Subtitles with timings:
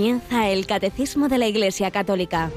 [0.00, 2.50] comienza el Catecismo de la Iglesia Católica,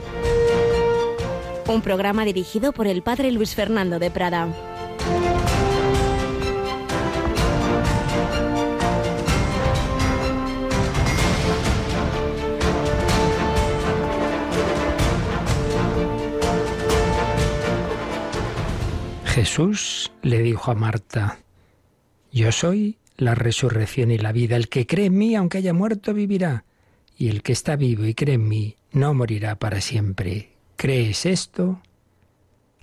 [1.67, 4.47] un programa dirigido por el Padre Luis Fernando de Prada.
[19.25, 21.39] Jesús le dijo a Marta,
[22.31, 24.55] Yo soy la resurrección y la vida.
[24.55, 26.63] El que cree en mí, aunque haya muerto, vivirá.
[27.17, 30.53] Y el que está vivo y cree en mí, no morirá para siempre.
[30.75, 31.81] ¿Crees esto?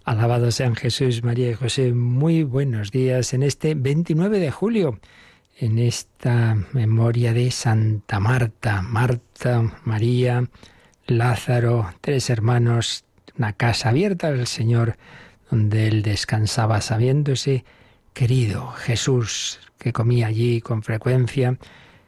[0.05, 1.93] Alabado sean Jesús, María y José.
[1.93, 4.98] Muy buenos días en este 29 de julio,
[5.59, 8.83] en esta memoria de Santa Marta.
[8.83, 10.49] Marta, María,
[11.07, 13.05] Lázaro, tres hermanos,
[13.37, 14.97] una casa abierta al Señor,
[15.51, 17.65] donde él descansaba sabiéndose
[18.13, 21.59] querido Jesús, que comía allí con frecuencia,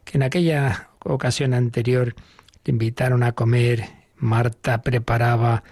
[0.05, 2.15] que en aquella ocasión anterior
[2.65, 3.85] le invitaron a comer,
[4.19, 5.65] Marta preparaba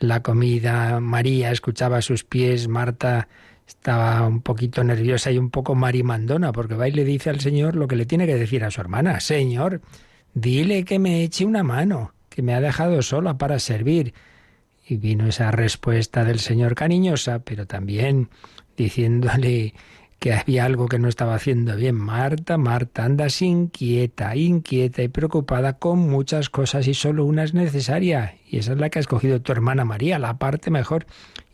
[0.00, 3.28] la comida, María escuchaba sus pies, Marta
[3.66, 7.76] estaba un poquito nerviosa y un poco marimandona, porque va y le dice al Señor
[7.76, 9.80] lo que le tiene que decir a su hermana, Señor,
[10.34, 14.14] dile que me eche una mano, que me ha dejado sola para servir.
[14.86, 18.28] Y vino esa respuesta del Señor cariñosa, pero también
[18.76, 19.74] diciéndole
[20.22, 21.96] que había algo que no estaba haciendo bien.
[21.96, 28.36] Marta, Marta, andas inquieta, inquieta y preocupada con muchas cosas y solo una es necesaria.
[28.48, 31.06] Y esa es la que ha escogido tu hermana María, la parte mejor,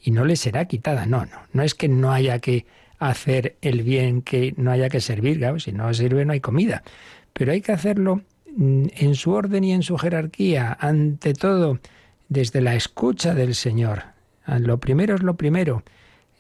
[0.02, 1.06] y no le será quitada.
[1.06, 2.66] No, no, no es que no haya que
[2.98, 6.82] hacer el bien, que no haya que servir, si no sirve no hay comida.
[7.32, 8.20] Pero hay que hacerlo
[8.54, 11.78] mm, en su orden y en su jerarquía, ante todo,
[12.28, 14.02] desde la escucha del Señor.
[14.46, 15.84] Lo primero es lo primero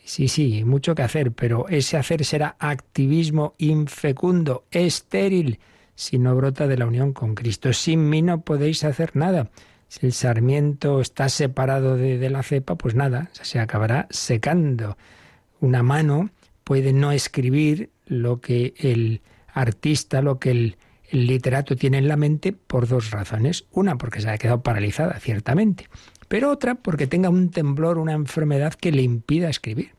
[0.08, 5.58] Sí, sí, mucho que hacer, pero ese hacer será activismo infecundo, estéril,
[5.94, 7.74] si no brota de la unión con Cristo.
[7.74, 9.50] Sin mí no podéis hacer nada.
[9.88, 14.96] Si el sarmiento está separado de, la cepa, pues nada, se acabará secando.
[15.60, 16.30] Una mano
[16.64, 19.20] puede no escribir lo que el
[19.52, 20.76] artista, lo que el,
[21.10, 23.66] el literato tiene en la mente por dos razones.
[23.72, 25.86] Una, porque se ha quedado paralizada, ciertamente,
[26.28, 29.97] pero otra, porque tenga un temblor, una enfermedad que le impida escribir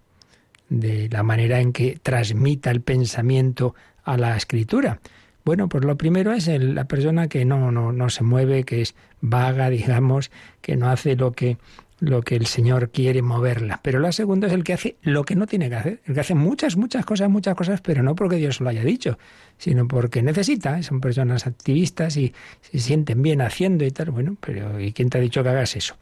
[0.69, 4.99] de la manera en que transmita el pensamiento a la escritura.
[5.45, 8.95] Bueno, pues lo primero es la persona que no, no, no se mueve, que es
[9.21, 10.31] vaga, digamos,
[10.61, 11.57] que no hace lo que,
[11.99, 13.79] lo que el Señor quiere moverla.
[13.81, 16.19] Pero la segunda es el que hace lo que no tiene que hacer, el que
[16.19, 19.17] hace muchas, muchas cosas, muchas cosas, pero no porque Dios lo haya dicho,
[19.57, 20.81] sino porque necesita.
[20.83, 24.11] Son personas activistas y se sienten bien haciendo y tal.
[24.11, 25.95] Bueno, pero ¿y quién te ha dicho que hagas eso?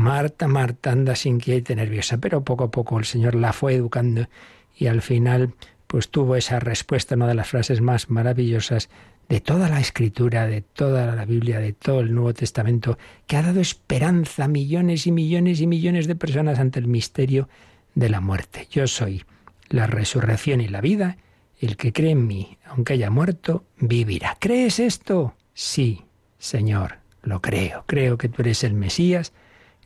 [0.00, 4.28] Marta, Marta, andas inquieta y nerviosa, pero poco a poco el Señor la fue educando
[4.74, 5.52] y al final
[5.86, 8.88] pues tuvo esa respuesta, una de las frases más maravillosas
[9.28, 12.96] de toda la escritura, de toda la Biblia, de todo el Nuevo Testamento,
[13.26, 17.50] que ha dado esperanza a millones y millones y millones de personas ante el misterio
[17.94, 18.68] de la muerte.
[18.70, 19.24] Yo soy
[19.68, 21.18] la resurrección y la vida,
[21.58, 24.38] el que cree en mí, aunque haya muerto, vivirá.
[24.40, 25.34] ¿Crees esto?
[25.52, 26.04] Sí,
[26.38, 27.84] Señor, lo creo.
[27.86, 29.34] Creo que tú eres el Mesías,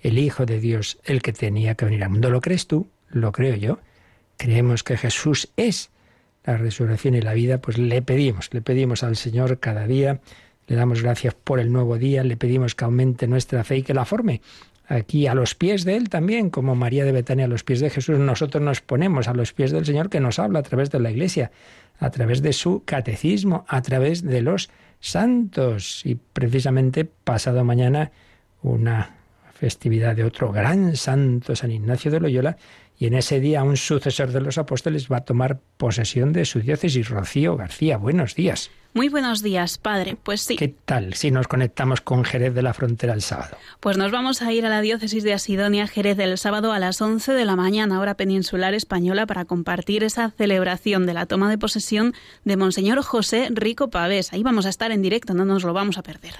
[0.05, 2.31] el Hijo de Dios, el que tenía que venir al mundo.
[2.31, 2.87] ¿Lo crees tú?
[3.09, 3.79] Lo creo yo.
[4.37, 5.91] Creemos que Jesús es
[6.45, 10.21] la resurrección y la vida, pues le pedimos, le pedimos al Señor cada día,
[10.67, 13.95] le damos gracias por el nuevo día, le pedimos que aumente nuestra fe y que
[13.95, 14.43] la forme.
[14.87, 17.89] Aquí a los pies de Él también, como María de Betania a los pies de
[17.89, 21.01] Jesús, nosotros nos ponemos a los pies del Señor que nos habla a través de
[21.01, 21.51] la Iglesia,
[21.99, 24.69] a través de su catecismo, a través de los
[25.01, 26.05] santos.
[26.05, 28.13] Y precisamente pasado mañana
[28.63, 29.24] una
[29.65, 32.59] festividad de otro gran santo, San Ignacio de Loyola,
[32.99, 36.61] y en ese día un sucesor de los apóstoles va a tomar posesión de su
[36.61, 37.09] diócesis.
[37.09, 38.71] Rocío García, buenos días.
[38.93, 40.19] Muy buenos días, padre.
[40.23, 40.57] Pues sí.
[40.57, 43.57] ¿Qué tal si nos conectamos con Jerez de la Frontera el sábado?
[43.81, 47.01] Pues nos vamos a ir a la diócesis de Asidonia, Jerez, el sábado a las
[47.01, 51.57] 11 de la mañana, hora peninsular española, para compartir esa celebración de la toma de
[51.57, 52.13] posesión
[52.45, 54.35] de Monseñor José Rico Pavés.
[54.35, 56.35] Ahí vamos a estar en directo, no nos lo vamos a perder.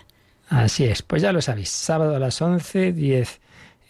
[0.55, 3.41] Así es, pues ya lo sabéis, sábado a las 11, 10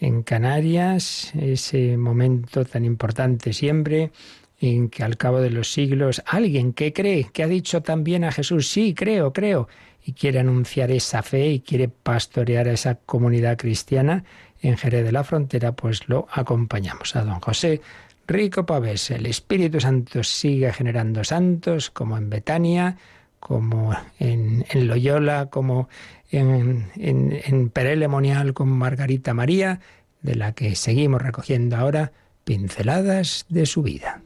[0.01, 4.13] en Canarias, ese momento tan importante siempre
[4.59, 8.33] en que al cabo de los siglos alguien que cree, que ha dicho también a
[8.33, 9.69] Jesús, sí, creo, creo,
[10.07, 14.25] y quiere anunciar esa fe y quiere pastorear a esa comunidad cristiana
[14.63, 17.83] en Jerez de la Frontera, pues lo acompañamos a don José
[18.27, 19.11] Rico Pavés.
[19.11, 22.97] El Espíritu Santo sigue generando santos, como en Betania,
[23.45, 25.91] como en, en Loyola, como
[26.31, 29.81] en, en, Perelemonial con Margarita María,
[30.23, 32.13] de la que seguimos recogiendo ahora
[32.45, 34.23] pinceladas de su vida.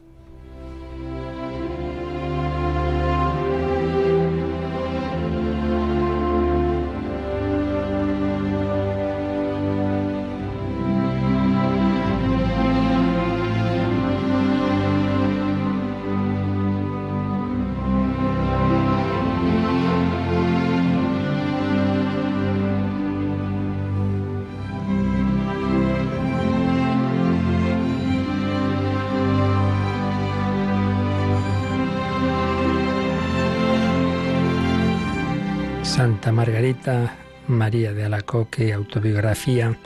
[36.09, 37.15] Santa Margarita
[37.47, 39.77] María de Alacoque, autobiografía.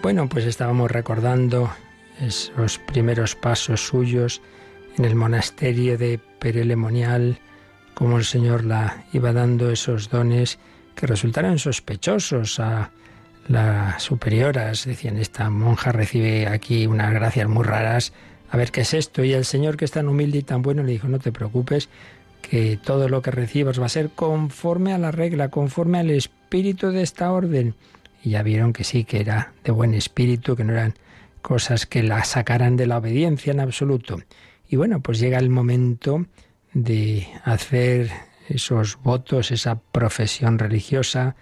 [0.00, 1.68] Bueno, pues estábamos recordando
[2.20, 4.42] esos primeros pasos suyos
[4.96, 7.40] en el monasterio de Perelemonial,
[7.94, 10.60] cómo el Señor la iba dando esos dones
[10.94, 12.92] que resultaron sospechosos a
[13.48, 14.84] las superioras.
[14.84, 18.12] Decían, esta monja recibe aquí unas gracias muy raras,
[18.50, 19.24] a ver qué es esto.
[19.24, 21.88] Y el Señor, que es tan humilde y tan bueno, le dijo, no te preocupes,
[22.48, 26.90] que todo lo que recibas va a ser conforme a la regla, conforme al espíritu
[26.90, 27.74] de esta orden.
[28.22, 30.94] Y ya vieron que sí, que era de buen espíritu, que no eran
[31.42, 34.20] cosas que la sacaran de la obediencia en absoluto.
[34.68, 36.26] Y bueno, pues llega el momento
[36.72, 38.10] de hacer
[38.48, 41.34] esos votos, esa profesión religiosa.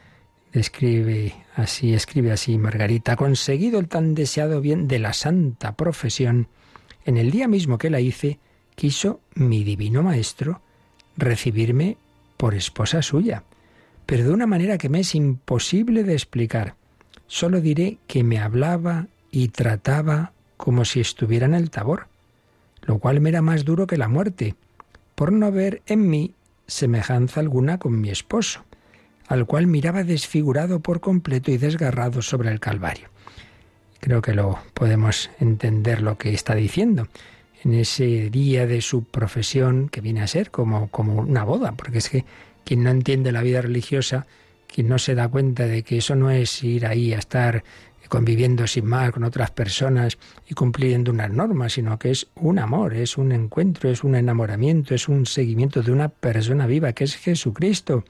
[0.52, 6.48] Escribe así, escribe así Margarita, conseguido el tan deseado bien de la santa profesión,
[7.04, 8.38] en el día mismo que la hice,
[8.74, 10.62] quiso mi divino maestro
[11.16, 11.96] recibirme
[12.36, 13.42] por esposa suya,
[14.06, 16.74] pero de una manera que me es imposible de explicar.
[17.26, 22.06] Solo diré que me hablaba y trataba como si estuviera en el tabor,
[22.82, 24.54] lo cual me era más duro que la muerte,
[25.14, 26.34] por no ver en mí
[26.66, 28.64] semejanza alguna con mi esposo,
[29.26, 33.08] al cual miraba desfigurado por completo y desgarrado sobre el Calvario.
[34.00, 37.08] Creo que lo podemos entender lo que está diciendo
[37.64, 41.98] en ese día de su profesión que viene a ser como, como una boda, porque
[41.98, 42.24] es que
[42.64, 44.26] quien no entiende la vida religiosa,
[44.66, 47.64] quien no se da cuenta de que eso no es ir ahí a estar
[48.08, 50.18] conviviendo sin más con otras personas
[50.48, 54.94] y cumpliendo unas normas, sino que es un amor, es un encuentro, es un enamoramiento,
[54.94, 58.04] es un seguimiento de una persona viva que es Jesucristo.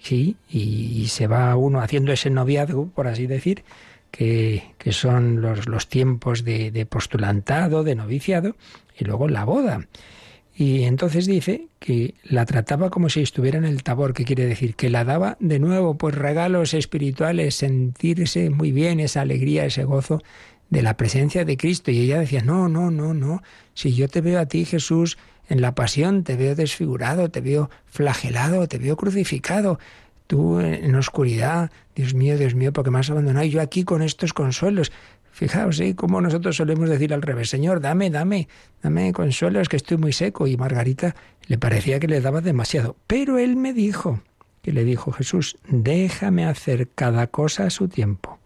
[0.00, 3.64] Sí, y, se va uno haciendo ese noviazgo, por así decir,
[4.10, 8.56] que, que son los, los tiempos de, de postulantado, de noviciado,
[8.98, 9.86] y luego la boda.
[10.54, 14.74] Y entonces dice que la trataba como si estuviera en el tabor, que quiere decir
[14.74, 20.20] que la daba de nuevo, pues regalos espirituales, sentirse muy bien, esa alegría, ese gozo
[20.68, 21.92] de la presencia de Cristo.
[21.92, 23.40] Y ella decía, no, no, no, no,
[23.72, 25.16] si yo te veo a ti, Jesús,
[25.48, 29.78] en la pasión, te veo desfigurado, te veo flagelado, te veo crucificado,
[30.28, 34.02] tú en oscuridad, Dios mío, Dios mío, porque me has abandonado, y yo aquí con
[34.02, 34.92] estos consuelos.
[35.32, 35.94] Fijaos, ¿eh?
[35.94, 38.48] como nosotros solemos decir al revés, Señor, dame, dame,
[38.82, 40.46] dame consuelo, es que estoy muy seco.
[40.46, 41.14] Y Margarita
[41.46, 42.96] le parecía que le daba demasiado.
[43.06, 44.20] Pero él me dijo,
[44.62, 48.38] que le dijo Jesús, déjame hacer cada cosa a su tiempo.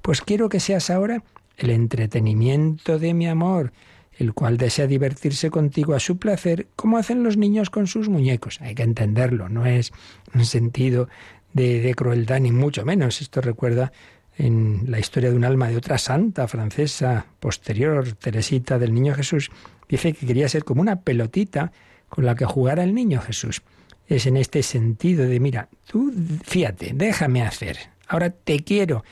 [0.00, 1.24] Pues quiero que seas ahora
[1.56, 3.72] el entretenimiento de mi amor,
[4.18, 8.60] el cual desea divertirse contigo a su placer, como hacen los niños con sus muñecos.
[8.60, 9.92] Hay que entenderlo, no es
[10.34, 11.08] un sentido
[11.52, 13.22] de, crueldad, ni mucho menos.
[13.22, 13.92] Esto recuerda
[14.36, 19.50] en la historia de un alma de otra santa francesa posterior, Teresita del Niño Jesús,
[19.88, 21.72] dice que quería ser como una pelotita
[22.08, 23.62] con la que jugara el Niño Jesús.
[24.06, 26.12] Es en este sentido de, mira, tú
[26.44, 27.76] fíjate, déjame hacer.
[28.08, 29.04] Ahora te quiero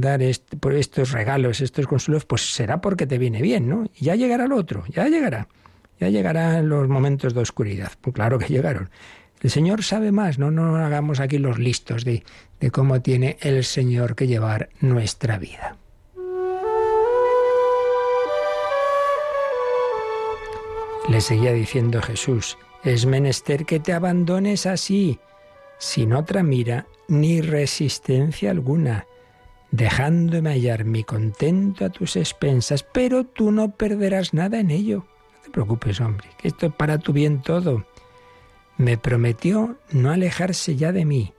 [0.00, 3.84] dar estos regalos, estos consuelos, pues será porque te viene bien, ¿no?
[3.94, 5.48] Y ya llegará el otro, ya llegará.
[6.00, 7.92] Ya llegarán los momentos de oscuridad.
[8.00, 8.90] Pues claro que llegaron.
[9.40, 12.24] El Señor sabe más, no nos hagamos aquí los listos de,
[12.60, 15.76] de cómo tiene el Señor que llevar nuestra vida.
[21.08, 25.18] Le seguía diciendo Jesús, es menester que te abandones así,
[25.78, 29.06] sin otra mira ni resistencia alguna,
[29.74, 35.04] dejándome hallar mi contento a tus expensas, pero tú no perderás nada en ello.
[35.32, 37.84] No te preocupes, hombre, que esto es para tu bien todo.
[38.76, 41.32] Me prometió no alejarse ya de mí.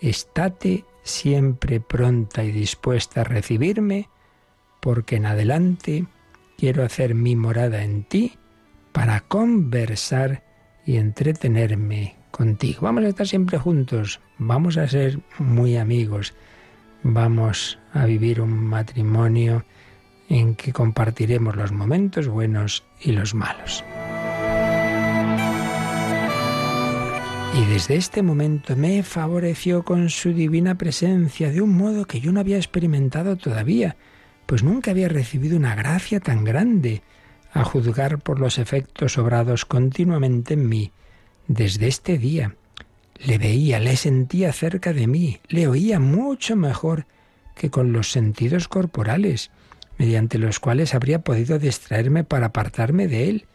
[0.00, 4.08] Estate siempre pronta y dispuesta a recibirme,
[4.80, 6.06] porque en adelante
[6.56, 8.38] quiero hacer mi morada en ti
[8.92, 10.44] para conversar
[10.86, 12.82] y entretenerme contigo.
[12.82, 16.34] Vamos a estar siempre juntos, vamos a ser muy amigos,
[17.02, 19.64] vamos a vivir un matrimonio
[20.28, 23.84] en que compartiremos los momentos buenos y los malos.
[27.54, 32.30] Y desde este momento me favoreció con su divina presencia de un modo que yo
[32.30, 33.96] no había experimentado todavía,
[34.46, 37.02] pues nunca había recibido una gracia tan grande,
[37.52, 40.92] a juzgar por los efectos obrados continuamente en mí.
[41.46, 42.54] Desde este día
[43.24, 47.06] le veía, le sentía cerca de mí, le oía mucho mejor
[47.54, 49.50] que con los sentidos corporales,
[49.98, 53.46] mediante los cuales habría podido distraerme para apartarme de él.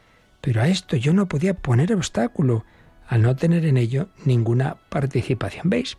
[0.42, 2.66] Pero a esto yo no podía poner obstáculo,
[3.08, 5.70] al no tener en ello ninguna participación.
[5.70, 5.98] ¿Veis?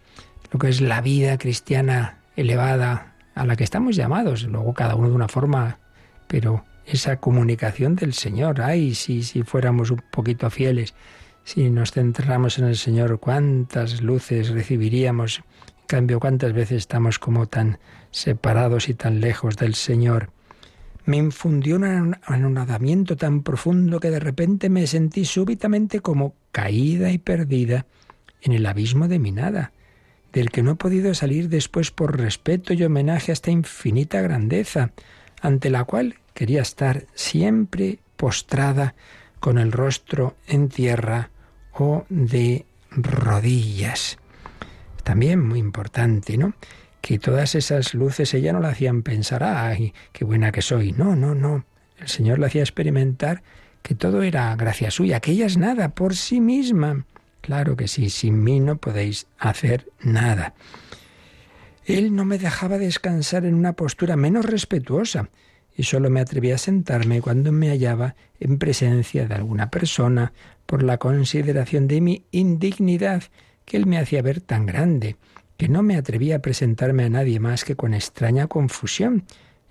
[0.53, 5.09] Lo que es la vida cristiana elevada a la que estamos llamados, luego cada uno
[5.09, 5.79] de una forma,
[6.29, 10.95] pero esa comunicación del Señor, ay, si, si fuéramos un poquito fieles,
[11.45, 15.43] Si nos centramos en el Señor, cuántas luces recibiríamos.
[15.83, 17.79] En cambio, cuántas veces estamos como tan
[18.11, 20.31] separados y tan lejos del Señor.
[21.05, 27.19] Me infundió un anonadamiento tan profundo que de repente me sentí súbitamente como caída y
[27.19, 27.85] perdida
[28.41, 29.73] en el abismo de mi nada,
[30.33, 34.93] del que no he podido salir después por respeto y homenaje a esta infinita grandeza,
[35.43, 38.95] ante la cual quería estar siempre postrada
[39.41, 41.29] con el rostro en tierra
[41.75, 44.19] o de rodillas.
[45.03, 46.55] También muy importante, ¿no?
[47.01, 50.93] Que todas esas luces ella no la hacían pensar, ay, qué buena que soy.
[50.93, 51.65] No, no, no.
[51.99, 53.43] El Señor la hacía experimentar
[53.83, 57.05] que todo era gracia suya, que ella es nada por sí misma.
[57.43, 60.55] Claro que sí, sin mí no podéis hacer nada.
[61.85, 65.29] Él no me dejaba descansar en una postura menos respetuosa
[65.77, 70.33] y solo me atrevía a sentarme cuando me hallaba en presencia de alguna persona
[70.67, 73.25] por la consideración de mi indignidad
[73.65, 75.17] que él me hacía ver tan grande,
[75.57, 79.25] que no me atrevía a presentarme a nadie más que con extraña confusión.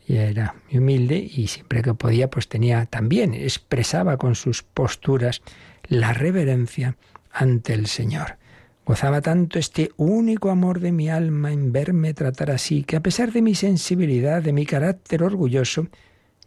[0.05, 5.41] Y era muy humilde y siempre que podía pues tenía también, expresaba con sus posturas
[5.87, 6.97] la reverencia
[7.31, 8.37] ante el Señor.
[8.85, 13.31] Gozaba tanto este único amor de mi alma en verme tratar así, que a pesar
[13.31, 15.87] de mi sensibilidad, de mi carácter orgulloso,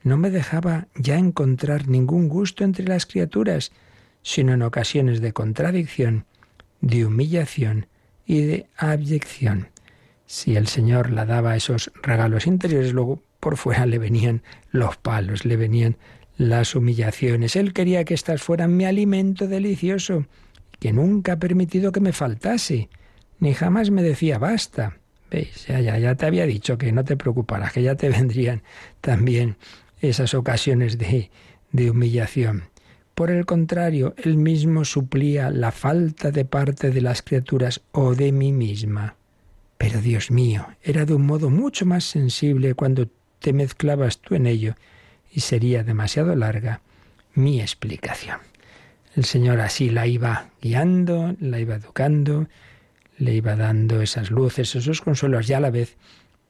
[0.03, 3.73] no me dejaba ya encontrar ningún gusto entre las criaturas,
[4.23, 6.27] sino en ocasiones de contradicción,
[6.83, 7.87] de humillación
[8.27, 9.69] y de abyección.
[10.27, 15.47] Si el Señor la daba esos regalos interiores, luego por fuera le venían los palos,
[15.47, 15.97] le venían
[16.37, 17.57] las humillaciones.
[17.57, 20.27] Él quería que éstas fueran mi alimento delicioso
[20.87, 22.89] que nunca ha permitido que me faltase,
[23.41, 24.99] ni jamás me decía basta.
[25.33, 25.67] ¿Veis?
[25.67, 28.63] Ya, ya, ya te había dicho que no te preocuparas, que ya te vendrían
[29.01, 29.57] también
[30.01, 31.33] esas ocasiones de,
[31.73, 32.69] de humillación.
[33.17, 38.31] Por el contrario, él mismo suplía la falta de parte de las criaturas o de
[38.31, 39.17] mí misma.
[39.79, 43.09] Pero Dios mío, era de un modo mucho más sensible cuando
[43.41, 44.77] te mezclabas tú en ello,
[45.33, 46.81] y sería demasiado larga
[47.35, 48.39] mi explicación.
[49.17, 52.49] El Señor así la iba guiando, la iba educando,
[53.17, 55.97] le iba dando esas luces, esos consuelos y a la vez,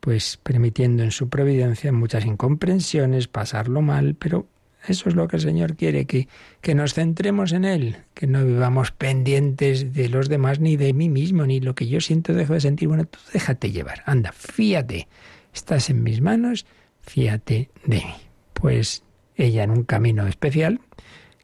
[0.01, 4.49] pues permitiendo en su providencia muchas incomprensiones, pasarlo mal, pero
[4.89, 6.27] eso es lo que el Señor quiere, que,
[6.61, 11.09] que nos centremos en Él, que no vivamos pendientes de los demás ni de mí
[11.09, 12.89] mismo, ni lo que yo siento dejo de sentir.
[12.89, 15.07] Bueno, tú déjate llevar, anda, fíate,
[15.55, 16.67] estás en mis manos,
[17.01, 18.15] fíate de mí.
[18.55, 19.05] Pues
[19.37, 20.81] ella en un camino especial,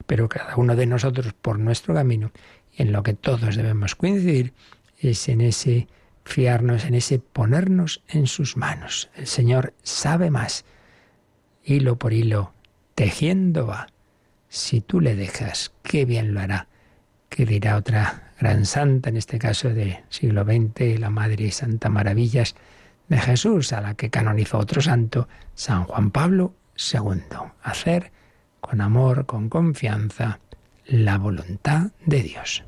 [0.06, 2.32] pero cada uno de nosotros por nuestro camino,
[2.72, 4.52] y en lo que todos debemos coincidir,
[4.98, 5.88] es en ese
[6.24, 9.10] fiarnos, en ese ponernos en sus manos.
[9.16, 10.64] El Señor sabe más.
[11.64, 12.52] Hilo por hilo,
[12.94, 13.88] tejiendo va.
[14.48, 16.68] Si tú le dejas, qué bien lo hará.
[17.28, 22.54] Que dirá otra gran santa, en este caso de siglo XX, la Madre Santa Maravillas
[23.08, 27.20] de Jesús, a la que canonizó otro santo, San Juan Pablo II.
[27.62, 28.12] Hacer
[28.62, 30.38] con amor, con confianza,
[30.86, 32.64] la voluntad de Dios.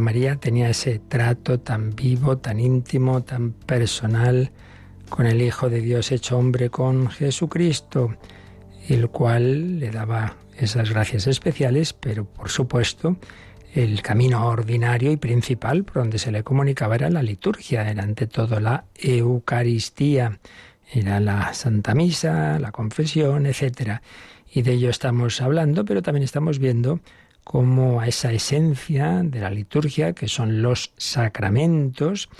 [0.00, 4.52] María tenía ese trato tan vivo, tan íntimo, tan personal
[5.08, 8.14] con el Hijo de Dios hecho hombre, con Jesucristo,
[8.88, 13.16] el cual le daba esas gracias especiales, pero por supuesto
[13.74, 18.28] el camino ordinario y principal por donde se le comunicaba era la liturgia, era ante
[18.28, 20.38] todo la Eucaristía,
[20.92, 24.00] era la Santa Misa, la confesión, etc.
[24.52, 27.00] Y de ello estamos hablando, pero también estamos viendo
[27.44, 32.30] como a esa esencia de la liturgia, que son los sacramentos,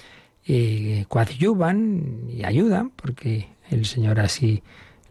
[0.46, 4.62] eh, coadyuvan y ayudan, porque el Señor así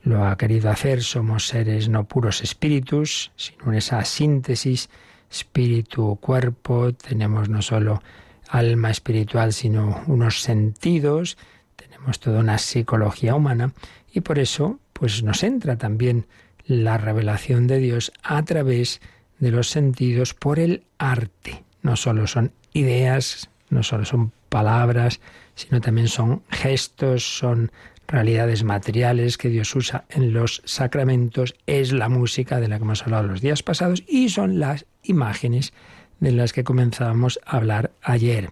[0.04, 1.02] lo ha querido hacer.
[1.04, 4.90] Somos seres no puros espíritus, sino esa síntesis
[5.32, 6.94] espíritu-cuerpo.
[6.94, 8.02] Tenemos no solo
[8.50, 11.38] alma espiritual, sino unos sentidos.
[11.76, 13.74] Tenemos toda una psicología humana
[14.12, 16.28] y por eso, pues nos entra también
[16.66, 19.13] la revelación de Dios a través de
[19.52, 21.64] los sentidos por el arte.
[21.82, 25.20] No solo son ideas, no solo son palabras,
[25.56, 27.72] sino también son gestos, son
[28.08, 33.04] realidades materiales que Dios usa en los sacramentos, es la música de la que hemos
[33.04, 35.74] hablado los días pasados y son las imágenes
[36.20, 38.52] de las que comenzábamos a hablar ayer.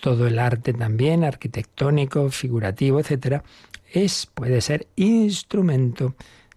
[0.00, 3.44] Todo el arte también, arquitectónico, figurativo, etcétera,
[3.92, 6.14] es, puede ser instrumento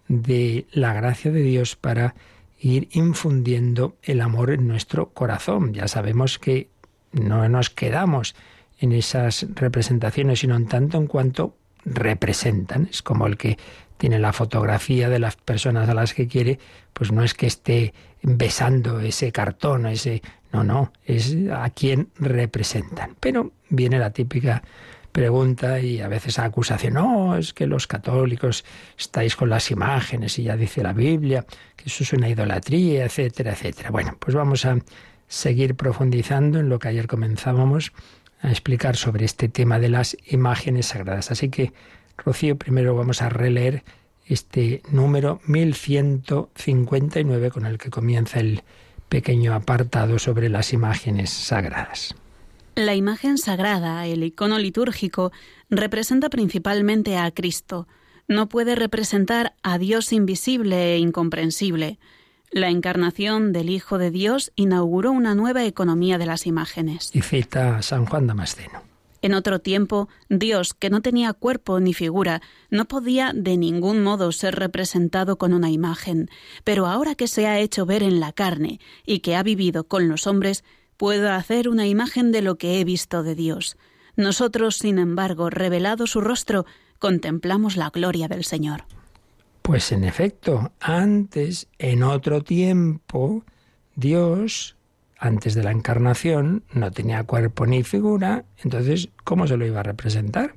[0.07, 2.15] de la gracia de Dios para
[2.65, 5.71] ir infundiendo el amor en nuestro corazón.
[5.73, 6.69] Ya sabemos que
[7.11, 8.35] no nos quedamos
[8.79, 11.55] en esas representaciones, sino en tanto en cuanto
[11.85, 12.87] representan.
[12.89, 13.59] Es como el que
[13.97, 16.57] tiene la fotografía de las personas a las que quiere,
[16.93, 17.93] pues no es que esté
[18.23, 20.23] besando ese cartón, ese...
[20.51, 23.15] No, no, es a quien representan.
[23.19, 24.63] Pero viene la típica
[25.15, 28.65] pregunta y a veces acusación, no, es que los católicos
[28.99, 31.45] estáis con las imágenes y ya dice la Biblia
[31.77, 33.91] que eso es una idolatría, etcétera, etcétera.
[33.91, 34.77] Bueno, pues vamos a
[35.29, 37.93] seguir profundizando en lo que ayer comenzábamos
[38.41, 41.31] a explicar sobre este tema de las imágenes sagradas.
[41.31, 41.71] Así que,
[42.17, 43.85] Rocío, primero vamos a releer
[44.27, 48.63] este número 1159 con el que comienza el
[49.07, 52.15] pequeño apartado sobre las imágenes sagradas.
[52.75, 55.31] La imagen sagrada, el icono litúrgico,
[55.69, 57.87] representa principalmente a Cristo.
[58.27, 61.99] No puede representar a Dios invisible e incomprensible.
[62.51, 67.11] La encarnación del Hijo de Dios inauguró una nueva economía de las imágenes.
[67.13, 68.83] Y cita San Juan Damasceno.
[69.21, 74.33] En otro tiempo, Dios, que no tenía cuerpo ni figura, no podía de ningún modo
[74.33, 76.29] ser representado con una imagen,
[76.65, 80.09] pero ahora que se ha hecho ver en la carne y que ha vivido con
[80.09, 80.63] los hombres,
[80.97, 83.77] puedo hacer una imagen de lo que he visto de Dios.
[84.15, 86.65] Nosotros, sin embargo, revelado su rostro,
[86.99, 88.85] contemplamos la gloria del Señor.
[89.61, 93.43] Pues en efecto, antes, en otro tiempo,
[93.95, 94.75] Dios,
[95.17, 99.83] antes de la encarnación, no tenía cuerpo ni figura, entonces, ¿cómo se lo iba a
[99.83, 100.55] representar?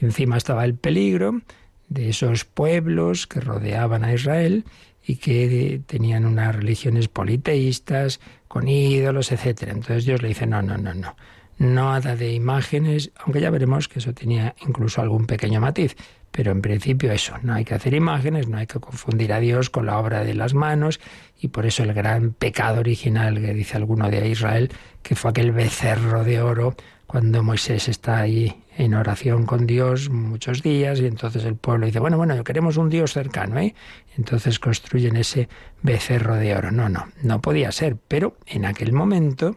[0.00, 1.40] Y encima estaba el peligro
[1.88, 4.64] de esos pueblos que rodeaban a Israel
[5.06, 8.20] y que tenían unas religiones politeístas,
[8.54, 9.64] con ídolos, etc.
[9.66, 11.16] Entonces Dios le dice, no, no, no, no,
[11.58, 15.96] nada de imágenes, aunque ya veremos que eso tenía incluso algún pequeño matiz,
[16.30, 19.70] pero en principio eso, no hay que hacer imágenes, no hay que confundir a Dios
[19.70, 21.00] con la obra de las manos
[21.40, 24.70] y por eso el gran pecado original que dice alguno de Israel,
[25.02, 26.76] que fue aquel becerro de oro
[27.08, 32.00] cuando Moisés está ahí en oración con Dios muchos días y entonces el pueblo dice,
[32.00, 33.74] bueno, bueno, queremos un Dios cercano, ¿eh?
[34.16, 35.48] Entonces construyen ese
[35.82, 36.70] becerro de oro.
[36.72, 39.56] No, no, no podía ser, pero en aquel momento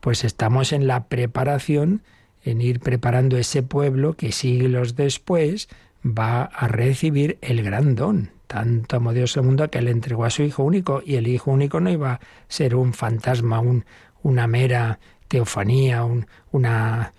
[0.00, 2.02] pues estamos en la preparación,
[2.42, 5.68] en ir preparando ese pueblo que siglos después
[6.04, 8.30] va a recibir el gran don.
[8.46, 11.50] Tanto amó Dios el mundo que le entregó a su Hijo único y el Hijo
[11.50, 13.84] único no iba a ser un fantasma, un,
[14.22, 14.98] una mera
[15.28, 17.12] teofanía, un, una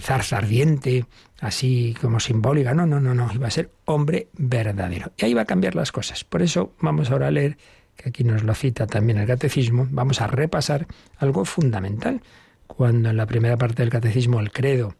[0.00, 1.06] zarza ardiente,
[1.40, 2.74] así como simbólica.
[2.74, 5.12] No, no, no, no, iba a ser hombre verdadero.
[5.16, 6.24] Y ahí va a cambiar las cosas.
[6.24, 7.56] Por eso vamos ahora a leer,
[7.96, 10.86] que aquí nos lo cita también el catecismo, vamos a repasar
[11.18, 12.22] algo fundamental.
[12.66, 14.94] Cuando en la primera parte del catecismo, el credo,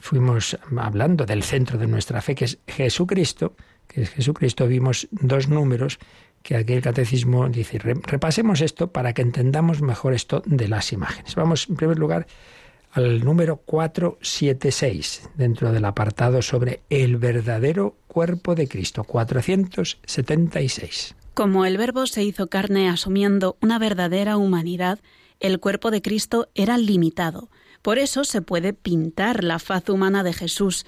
[0.00, 5.48] fuimos hablando del centro de nuestra fe, que es Jesucristo, que es Jesucristo, vimos dos
[5.48, 5.98] números
[6.42, 11.34] que aquí el catecismo dice, repasemos esto para que entendamos mejor esto de las imágenes.
[11.34, 12.26] Vamos en primer lugar
[12.98, 21.16] al número 476, dentro del apartado sobre el verdadero cuerpo de Cristo, 476.
[21.34, 24.98] Como el Verbo se hizo carne asumiendo una verdadera humanidad,
[25.40, 27.48] el cuerpo de Cristo era limitado
[27.82, 30.86] por eso se puede pintar la faz humana de Jesús.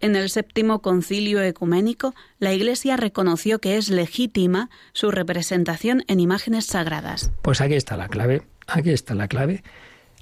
[0.00, 6.66] En el séptimo concilio ecuménico, la Iglesia reconoció que es legítima su representación en imágenes
[6.66, 7.32] sagradas.
[7.42, 9.62] Pues aquí está la clave, aquí está la clave.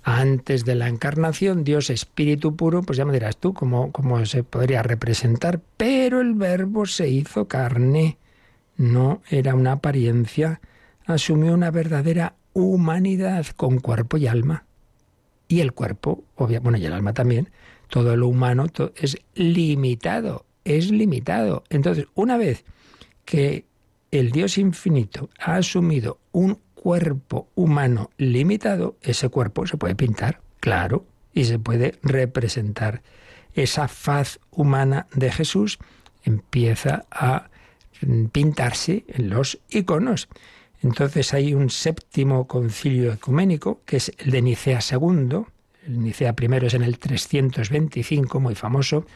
[0.05, 4.45] Antes de la encarnación, Dios espíritu puro, pues ya me dirás tú cómo, cómo se
[4.45, 8.19] podría representar, pero el verbo se hizo carne,
[8.77, 10.61] no era una apariencia,
[11.07, 14.67] asumió una verdadera humanidad con cuerpo y alma
[15.49, 17.51] y el cuerpo, bueno, y el alma también,
[17.89, 21.65] todo lo humano es limitado, es limitado.
[21.71, 22.65] Entonces, una vez
[23.25, 23.67] que
[24.11, 31.07] el Dios infinito ha asumido un cuerpo humano limitado, ese cuerpo se puede pintar, claro,
[31.33, 33.03] y se puede representar.
[33.55, 35.79] Esa faz humana de Jesús
[36.25, 37.49] empieza a
[38.33, 40.29] pintarse en los iconos.
[40.83, 45.39] Entonces hay un séptimo concilio ecuménico, que es el de Nicea II.
[45.87, 49.07] El Nicea primero es en el 325, muy famoso,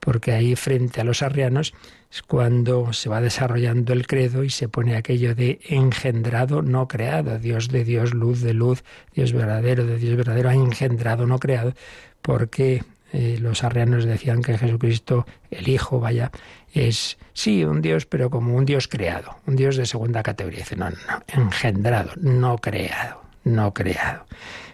[0.00, 1.74] porque ahí frente a los arrianos
[2.10, 7.38] es cuando se va desarrollando el credo y se pone aquello de engendrado, no creado,
[7.38, 8.82] Dios de Dios, luz de luz,
[9.14, 11.74] Dios verdadero de Dios verdadero, engendrado, no creado,
[12.22, 12.82] porque
[13.12, 16.30] eh, los arrianos decían que Jesucristo, el Hijo, vaya,
[16.72, 20.60] es sí un Dios, pero como un Dios creado, un Dios de segunda categoría.
[20.60, 20.96] Dice, no, no,
[21.28, 24.26] engendrado, no creado, no creado.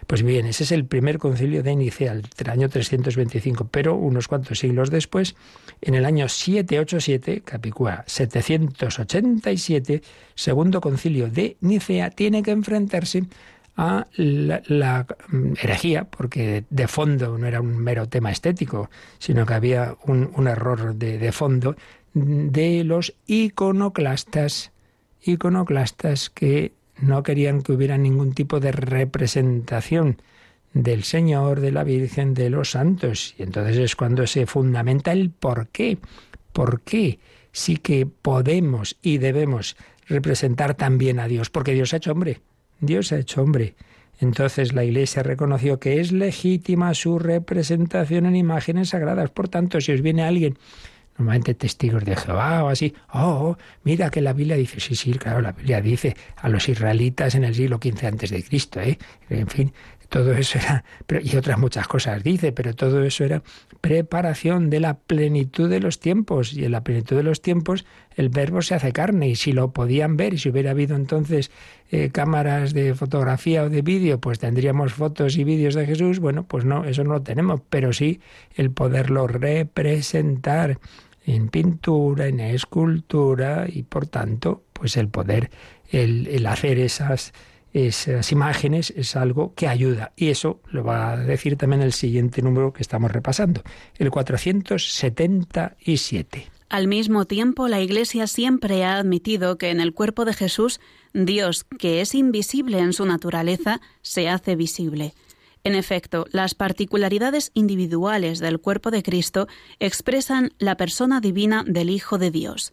[0.07, 4.59] Pues bien, ese es el primer concilio de Nicea, el año 325, pero unos cuantos
[4.59, 5.35] siglos después,
[5.81, 10.01] en el año 787, Capicúa 787,
[10.33, 13.25] segundo concilio de Nicea, tiene que enfrentarse
[13.75, 15.05] a la,
[15.61, 18.89] herejía, porque de fondo no era un mero tema estético,
[19.19, 21.75] sino que había un, error de, de, fondo
[22.13, 24.71] de los iconoclastas,
[25.21, 30.21] iconoclastas que no querían que hubiera ningún tipo de representación
[30.73, 33.35] del Señor, de la Virgen, de los santos.
[33.37, 35.97] Y entonces es cuando se fundamenta el por qué.
[36.53, 37.19] ¿Por qué
[37.51, 41.49] sí que podemos y debemos representar también a Dios?
[41.49, 42.41] Porque Dios ha hecho hombre.
[42.79, 43.75] Dios ha hecho hombre.
[44.19, 49.29] Entonces la Iglesia reconoció que es legítima su representación en imágenes sagradas.
[49.29, 50.57] Por tanto, si os viene alguien,
[51.17, 55.41] normalmente testigos de Jehová o así, oh, mira que la Biblia dice, sí, sí, claro,
[55.41, 58.97] la Biblia dice a los israelitas en el siglo XV antes de Cristo, ¿eh?
[59.29, 59.73] En fin,
[60.09, 63.43] todo eso era, pero, y otras muchas cosas dice, pero todo eso era
[63.81, 66.53] preparación de la plenitud de los tiempos.
[66.53, 69.27] Y en la plenitud de los tiempos el verbo se hace carne.
[69.29, 71.51] Y si lo podían ver, y si hubiera habido entonces
[71.91, 76.19] eh, cámaras de fotografía o de vídeo, pues tendríamos fotos y vídeos de Jesús.
[76.19, 78.21] Bueno, pues no, eso no lo tenemos, pero sí
[78.55, 80.79] el poderlo representar
[81.27, 85.51] en pintura, en escultura, y por tanto, pues el poder,
[85.91, 87.33] el, el hacer esas
[87.73, 90.11] esas imágenes es algo que ayuda.
[90.15, 93.61] Y eso lo va a decir también el siguiente número que estamos repasando,
[93.97, 96.47] el 477.
[96.69, 100.81] Al mismo tiempo, la Iglesia siempre ha admitido que en el cuerpo de Jesús,
[101.13, 105.13] Dios, que es invisible en su naturaleza, se hace visible.
[105.67, 109.49] En efecto, las particularidades individuales del cuerpo de Cristo
[109.81, 112.71] expresan la persona divina del Hijo de Dios.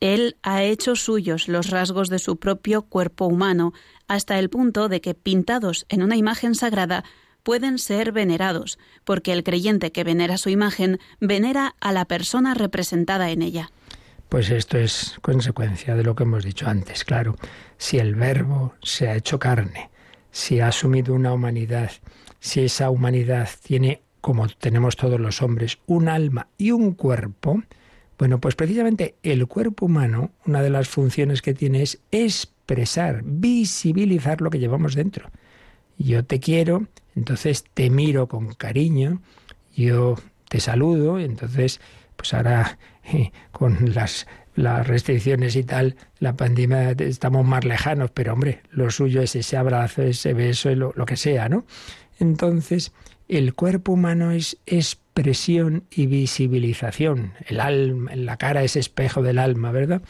[0.00, 3.72] Él ha hecho suyos los rasgos de su propio cuerpo humano,
[4.06, 7.04] hasta el punto de que pintados en una imagen sagrada
[7.42, 13.30] pueden ser venerados, porque el creyente que venera su imagen venera a la persona representada
[13.30, 13.70] en ella.
[14.28, 17.36] Pues esto es consecuencia de lo que hemos dicho antes, claro.
[17.78, 19.88] Si el verbo se ha hecho carne,
[20.30, 21.92] si ha asumido una humanidad,
[22.40, 27.62] si esa humanidad tiene, como tenemos todos los hombres, un alma y un cuerpo,
[28.18, 34.40] bueno, pues precisamente el cuerpo humano, una de las funciones que tiene es expresar, visibilizar
[34.40, 35.30] lo que llevamos dentro.
[35.98, 39.20] Yo te quiero, entonces te miro con cariño,
[39.74, 40.16] yo
[40.48, 41.80] te saludo, entonces,
[42.16, 42.78] pues ahora
[43.12, 49.20] eh, con las, restricciones y tal, la pandemia estamos más lejanos, pero hombre, lo suyo
[49.20, 51.66] es ese abrazo, ese beso, lo, lo que sea, ¿no?
[52.18, 52.92] Entonces,
[53.28, 57.34] el cuerpo humano es expresión y visibilización.
[57.46, 60.02] El alma, la cara es espejo del alma, ¿verdad?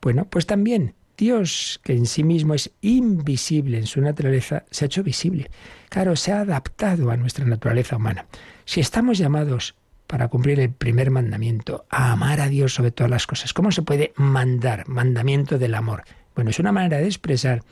[0.00, 4.86] Bueno, pues también Dios, que en sí mismo es invisible en su naturaleza, se ha
[4.86, 5.50] hecho visible.
[5.90, 8.24] Claro, se ha adaptado a nuestra naturaleza humana.
[8.64, 9.74] Si estamos llamados
[10.06, 13.82] para cumplir el primer mandamiento, a amar a Dios sobre todas las cosas, ¿cómo se
[13.82, 14.88] puede mandar?
[14.88, 16.04] Mandamiento del amor.
[16.34, 17.62] Bueno, es una manera de expresar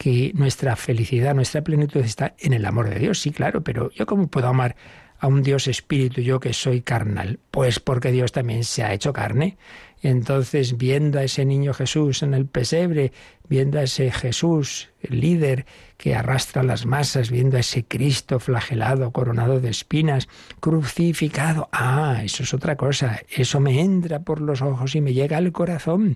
[0.00, 4.06] que nuestra felicidad, nuestra plenitud está en el amor de Dios, sí, claro, pero yo
[4.06, 4.74] cómo puedo amar
[5.18, 7.38] a un Dios espíritu yo que soy carnal?
[7.50, 9.58] Pues porque Dios también se ha hecho carne.
[10.00, 13.12] Entonces, viendo a ese niño Jesús en el pesebre,
[13.46, 15.66] viendo a ese Jesús, el líder
[15.98, 22.44] que arrastra las masas, viendo a ese Cristo flagelado, coronado de espinas, crucificado, ah, eso
[22.44, 26.14] es otra cosa, eso me entra por los ojos y me llega al corazón.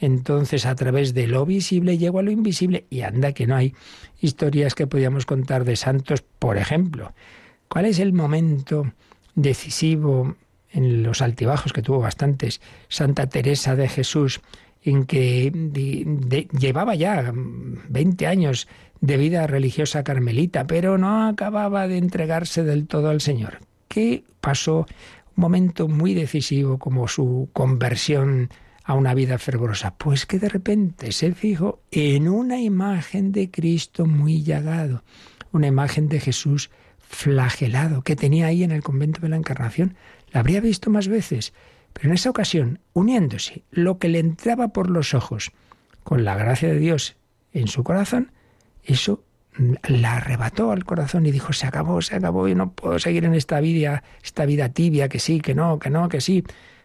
[0.00, 2.86] Entonces, a través de lo visible llego a lo invisible.
[2.88, 3.74] Y anda que no hay
[4.20, 7.12] historias que podíamos contar de santos, por ejemplo.
[7.68, 8.92] ¿Cuál es el momento
[9.34, 10.36] decisivo
[10.72, 14.40] en los altibajos que tuvo bastantes Santa Teresa de Jesús,
[14.82, 15.52] en que
[16.58, 18.68] llevaba ya 20 años
[19.02, 23.58] de vida religiosa carmelita, pero no acababa de entregarse del todo al Señor?
[23.88, 24.86] ¿Qué pasó?
[25.36, 28.48] Un momento muy decisivo como su conversión
[28.90, 29.94] a una vida fervorosa?
[29.96, 35.04] Pues que de repente se fijó en una imagen de Cristo muy llagado,
[35.52, 39.94] una imagen de Jesús flagelado que tenía ahí en el convento de la Encarnación.
[40.32, 41.52] La habría visto más veces,
[41.92, 45.52] pero en esa ocasión, uniéndose lo que le entraba por los ojos
[46.02, 47.16] con la gracia de Dios
[47.52, 48.32] en su corazón,
[48.82, 49.22] eso
[49.86, 53.34] la arrebató al corazón y dijo, se acabó, se acabó, y no puedo seguir en
[53.34, 56.42] esta vida, esta vida tibia, que sí, que no, que no, que sí.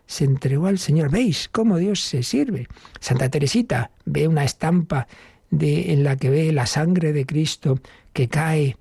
[0.07, 1.09] Se entregó al Señor.
[1.09, 2.67] ¿Veis cómo Dios se sirve?
[2.99, 5.07] Santa Teresita ve una estampa
[5.49, 7.79] de, en la que ve la sangre de Cristo
[8.13, 8.77] que cae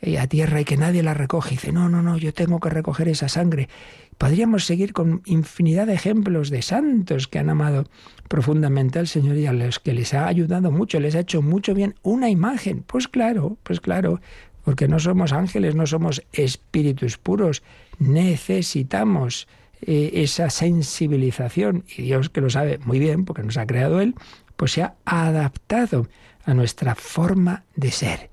[0.00, 1.54] eh, a tierra y que nadie la recoge.
[1.54, 3.68] Y dice, no, no, no, yo tengo que recoger esa sangre.
[4.16, 7.84] Podríamos seguir con infinidad de ejemplos de santos que han amado
[8.28, 11.74] profundamente al Señor y a los que les ha ayudado mucho, les ha hecho mucho
[11.74, 12.84] bien una imagen.
[12.86, 14.20] Pues claro, pues claro,
[14.64, 17.62] porque no somos ángeles, no somos espíritus puros,
[17.98, 19.48] necesitamos
[19.80, 24.14] eh, esa sensibilización y Dios que lo sabe muy bien porque nos ha creado Él,
[24.56, 26.08] pues se ha adaptado
[26.44, 28.30] a nuestra forma de ser.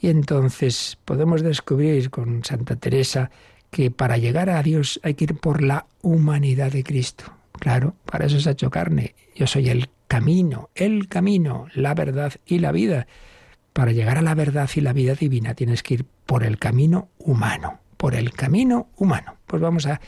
[0.00, 3.30] Y entonces podemos descubrir con Santa Teresa
[3.70, 7.24] que para llegar a Dios hay que ir por la humanidad de Cristo.
[7.52, 9.14] Claro, para eso se ha hecho carne.
[9.34, 13.06] Yo soy el camino, el camino, la verdad y la vida.
[13.72, 17.08] Para llegar a la verdad y la vida divina tienes que ir por el camino
[17.18, 19.36] humano, por el camino humano.
[19.46, 20.00] Pues vamos a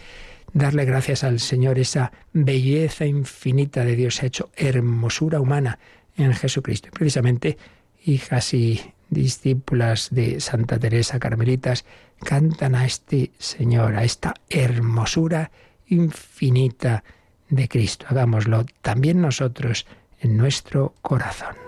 [0.54, 5.78] darle gracias al Señor esa belleza infinita de Dios ha hecho hermosura humana
[6.16, 6.88] en Jesucristo.
[6.92, 7.58] precisamente
[8.04, 11.84] hijas y discípulas de Santa Teresa Carmelitas
[12.20, 15.50] cantan a este Señor, a esta hermosura
[15.88, 17.04] infinita
[17.48, 18.06] de Cristo.
[18.08, 19.86] Hagámoslo también nosotros
[20.20, 21.63] en nuestro corazón.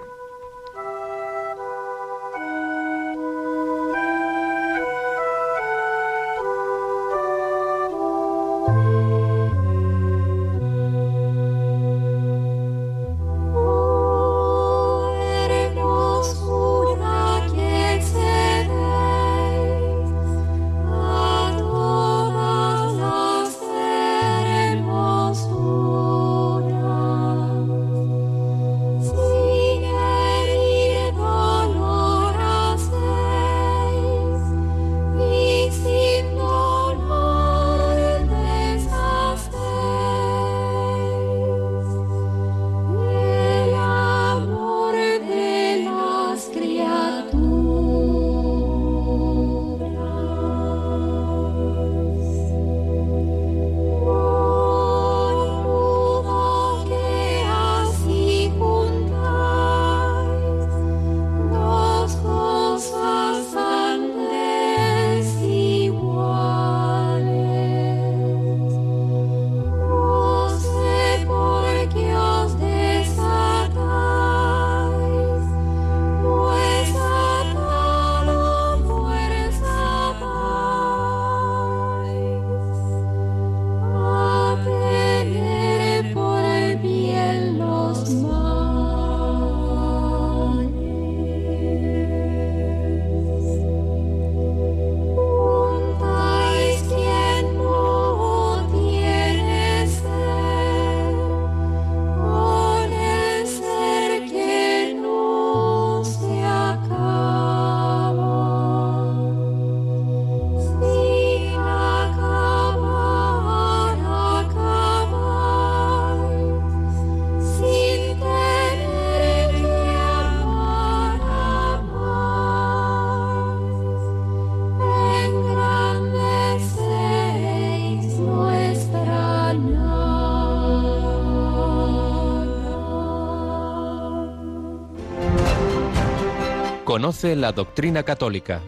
[136.96, 138.62] Conoce la doctrina católica.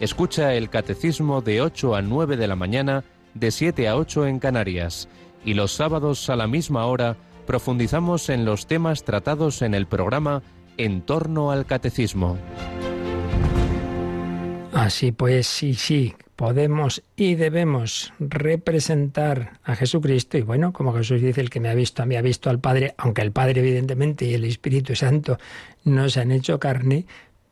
[0.00, 4.40] Escucha el catecismo de 8 a 9 de la mañana, de 7 a 8 en
[4.40, 5.08] Canarias.
[5.44, 10.42] Y los sábados a la misma hora profundizamos en los temas tratados en el programa
[10.76, 12.36] En torno al catecismo.
[14.72, 20.36] Así pues, sí, sí, podemos y debemos representar a Jesucristo.
[20.36, 22.58] Y bueno, como Jesús dice, el que me ha visto a mí ha visto al
[22.58, 25.38] Padre, aunque el Padre evidentemente y el Espíritu Santo
[25.84, 27.06] no se han hecho carne,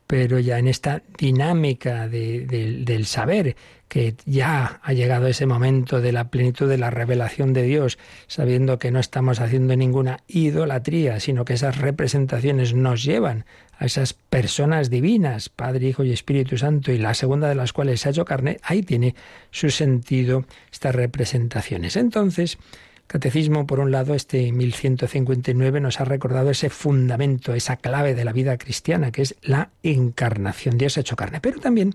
[0.06, 3.56] pero ya en esta dinámica del saber,
[3.88, 8.78] que ya ha llegado ese momento de la plenitud de la revelación de Dios, sabiendo
[8.78, 13.46] que no estamos haciendo ninguna idolatría, sino que esas representaciones nos llevan
[13.78, 18.00] a esas personas divinas, Padre, Hijo y Espíritu Santo, y la segunda de las cuales
[18.00, 19.14] se ha hecho carne, ahí tiene
[19.50, 21.96] su sentido estas representaciones.
[21.96, 22.58] Entonces,
[23.06, 28.32] Catecismo, por un lado, este 1159 nos ha recordado ese fundamento, esa clave de la
[28.32, 30.76] vida cristiana, que es la encarnación.
[30.76, 31.40] Dios hecho carne.
[31.40, 31.94] Pero también,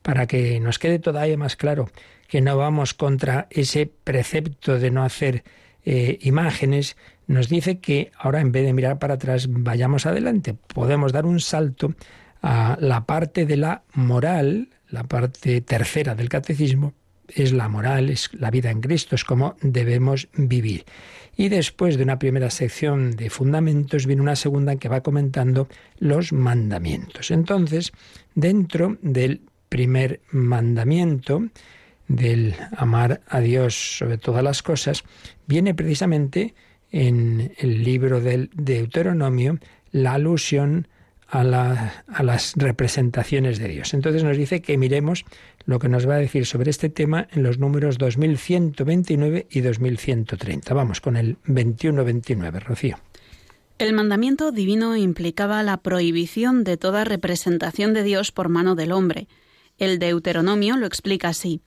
[0.00, 1.90] para que nos quede todavía más claro
[2.28, 5.44] que no vamos contra ese precepto de no hacer
[5.84, 10.54] eh, imágenes, nos dice que ahora en vez de mirar para atrás, vayamos adelante.
[10.54, 11.94] Podemos dar un salto
[12.42, 16.94] a la parte de la moral, la parte tercera del catecismo,
[17.34, 20.84] es la moral, es la vida en Cristo, es como debemos vivir.
[21.36, 26.32] Y después de una primera sección de fundamentos viene una segunda que va comentando los
[26.32, 27.30] mandamientos.
[27.30, 27.92] Entonces,
[28.34, 31.44] dentro del primer mandamiento,
[32.08, 35.04] del amar a Dios sobre todas las cosas,
[35.46, 36.54] viene precisamente
[36.90, 39.58] en el libro del Deuteronomio
[39.92, 40.88] la alusión
[41.28, 41.40] a,
[42.08, 43.92] a, las representaciones de Dios.
[43.92, 45.24] Entonces nos dice que miremos
[45.68, 50.72] lo que nos va a decir sobre este tema en los números 2129 y 2130.
[50.72, 52.96] Vamos con el 2129, Rocío.
[53.76, 59.28] El mandamiento divino implicaba la prohibición de toda representación de Dios por mano del hombre.
[59.76, 61.60] El Deuteronomio lo explica así.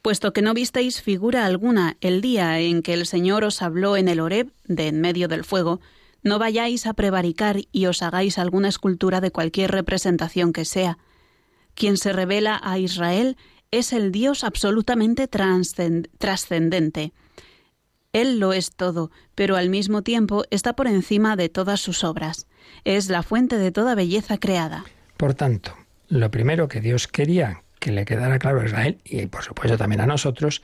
[0.00, 4.08] Puesto que no visteis figura alguna el día en que el Señor os habló en
[4.08, 5.78] el Horeb, de en medio del fuego,
[6.22, 10.96] no vayáis a prevaricar y os hagáis alguna escultura de cualquier representación que sea.
[11.74, 13.36] Quien se revela a Israel
[13.70, 17.12] es el Dios absolutamente trascendente.
[18.12, 22.46] Él lo es todo, pero al mismo tiempo está por encima de todas sus obras.
[22.84, 24.84] Es la fuente de toda belleza creada.
[25.16, 25.74] Por tanto,
[26.08, 30.02] lo primero que Dios quería que le quedara claro a Israel y por supuesto también
[30.02, 30.62] a nosotros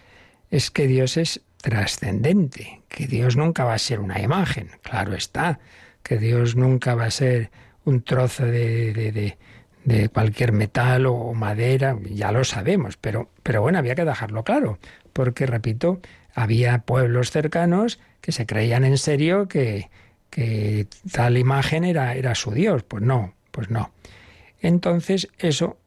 [0.50, 5.58] es que Dios es trascendente, que Dios nunca va a ser una imagen, claro está,
[6.02, 7.50] que Dios nunca va a ser
[7.84, 9.38] un trozo de, de,
[10.12, 14.78] cualquier metal o madera, ya lo sabemos, pero, pero bueno, había que dejarlo claro,
[15.12, 16.00] porque, repito,
[16.34, 19.90] había pueblos cercanos que se creían en serio que,
[20.30, 22.82] que tal imagen era, era su Dios.
[22.82, 23.92] Pues no, pues no.
[24.60, 25.78] Entonces, eso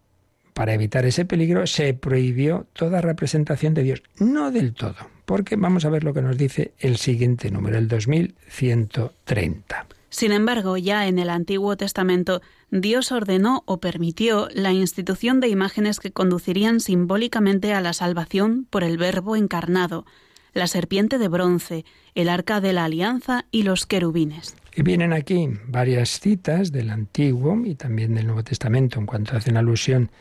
[0.54, 4.04] para evitar ese peligro, se prohibió toda representación de Dios.
[4.20, 7.88] No del todo, porque vamos a ver lo que nos dice el siguiente número, el
[7.88, 9.86] 2130.
[10.12, 16.00] Sin embargo, ya en el Antiguo Testamento, Dios ordenó o permitió la institución de imágenes
[16.00, 20.06] que conducirían simbólicamente a la salvación por el Verbo encarnado,
[20.54, 24.54] la serpiente de bronce, el arca de la alianza y los querubines.
[24.76, 29.56] Y vienen aquí varias citas del Antiguo y también del Nuevo Testamento en cuanto hacen
[29.56, 30.12] alusión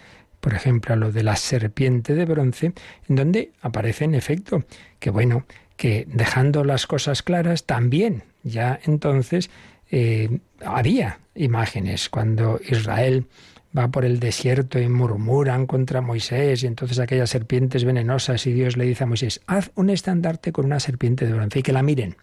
[0.41, 2.73] por ejemplo, a lo de la serpiente de bronce,
[3.09, 4.65] en donde aparece en efecto
[4.99, 5.45] que, bueno,
[5.77, 9.51] que dejando las cosas claras, también ya entonces
[9.91, 13.27] eh, había imágenes cuando Israel
[13.77, 18.77] va por el desierto y murmuran contra Moisés y entonces aquellas serpientes venenosas y Dios
[18.77, 21.83] le dice a Moisés, haz un estandarte con una serpiente de bronce y que la
[21.83, 22.17] miren.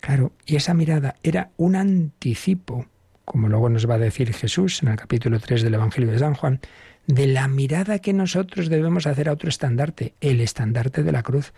[0.00, 2.86] Claro, y esa mirada era un anticipo,
[3.24, 6.34] como luego nos va a decir Jesús en el capítulo 3 del Evangelio de San
[6.34, 6.60] Juan,
[7.06, 11.52] de la mirada que nosotros debemos hacer a otro estandarte, el estandarte de la cruz.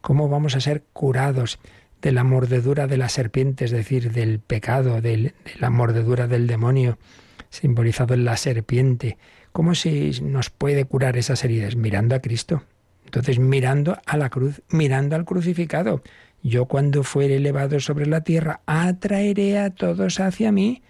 [0.00, 1.58] ¿Cómo vamos a ser curados
[2.02, 6.98] de la mordedura de la serpiente, es decir, del pecado, de la mordedura del demonio,
[7.50, 9.18] simbolizado en la serpiente?
[9.52, 11.76] ¿Cómo se nos puede curar esas heridas?
[11.76, 12.64] Mirando a Cristo.
[13.04, 16.02] Entonces, mirando a la cruz, mirando al crucificado.
[16.42, 20.82] Yo cuando fuere elevado sobre la tierra, atraeré a todos hacia mí.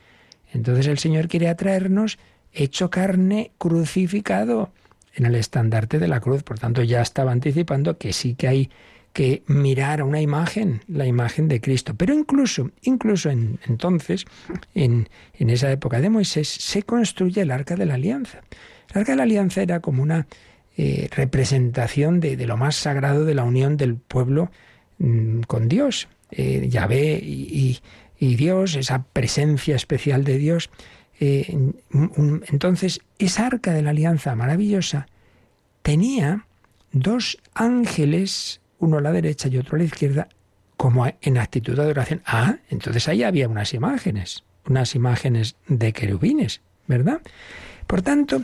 [0.53, 2.19] Entonces el Señor quiere atraernos
[2.53, 4.73] hecho carne, crucificado
[5.15, 6.43] en el estandarte de la cruz.
[6.43, 8.71] Por tanto, ya estaba anticipando que sí que hay
[9.15, 11.95] que mirar a una imagen, la imagen de Cristo.
[11.97, 14.27] Pero incluso, incluso en, entonces,
[14.75, 18.43] en, en, esa época de Moisés, se construye el arca de la alianza.
[18.93, 20.27] El arca de la alianza era como una
[20.77, 24.51] eh, representación de, lo más sagrado de la unión del pueblo
[24.99, 26.09] mm, con Dios.
[26.31, 27.79] Eh, Yahvé y,
[28.19, 30.69] y Dios, esa presencia especial de Dios
[31.21, 31.73] eh,
[32.51, 35.07] entonces, esa arca de la alianza maravillosa
[35.83, 36.47] tenía
[36.93, 40.29] dos ángeles, uno a la derecha y otro a la izquierda,
[40.77, 42.23] como en actitud de adoración.
[42.27, 47.21] Ah, entonces ahí había unas imágenes, unas imágenes de querubines, ¿verdad?
[47.87, 48.43] Por tanto,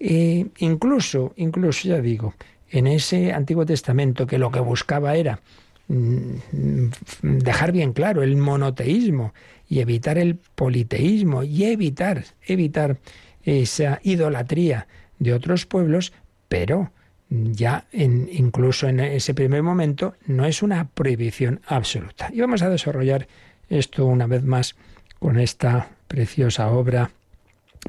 [0.00, 2.34] eh, incluso, incluso ya digo,
[2.70, 5.40] en ese Antiguo Testamento que lo que buscaba era
[5.88, 6.88] mm,
[7.22, 9.32] dejar bien claro el monoteísmo,
[9.68, 12.96] y evitar el politeísmo y evitar, evitar
[13.42, 14.86] esa idolatría
[15.18, 16.12] de otros pueblos,
[16.48, 16.90] pero
[17.30, 22.30] ya en, incluso en ese primer momento no es una prohibición absoluta.
[22.32, 23.28] Y vamos a desarrollar
[23.68, 24.76] esto una vez más
[25.18, 27.10] con esta preciosa obra,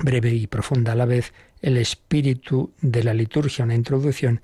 [0.01, 4.41] breve y profunda a la vez, El espíritu de la liturgia, una introducción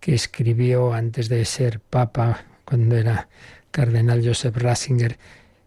[0.00, 3.28] que escribió antes de ser papa, cuando era
[3.70, 5.18] cardenal Joseph Ratzinger,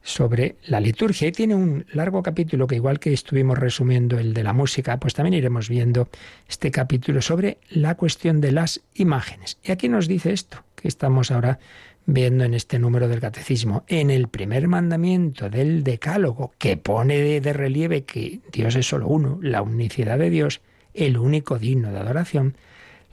[0.03, 4.43] sobre la liturgia y tiene un largo capítulo que igual que estuvimos resumiendo el de
[4.43, 6.09] la música, pues también iremos viendo
[6.47, 9.57] este capítulo sobre la cuestión de las imágenes.
[9.63, 11.59] Y aquí nos dice esto que estamos ahora
[12.07, 17.53] viendo en este número del catecismo, en el primer mandamiento del decálogo, que pone de,
[17.53, 20.61] relieve que Dios es solo uno, la unicidad de Dios,
[20.93, 22.55] el único digno de adoración,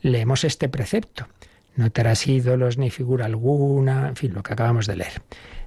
[0.00, 1.26] leemos este precepto.
[1.74, 5.22] No harás ídolos ni figura alguna, en fin, lo que acabamos de leer.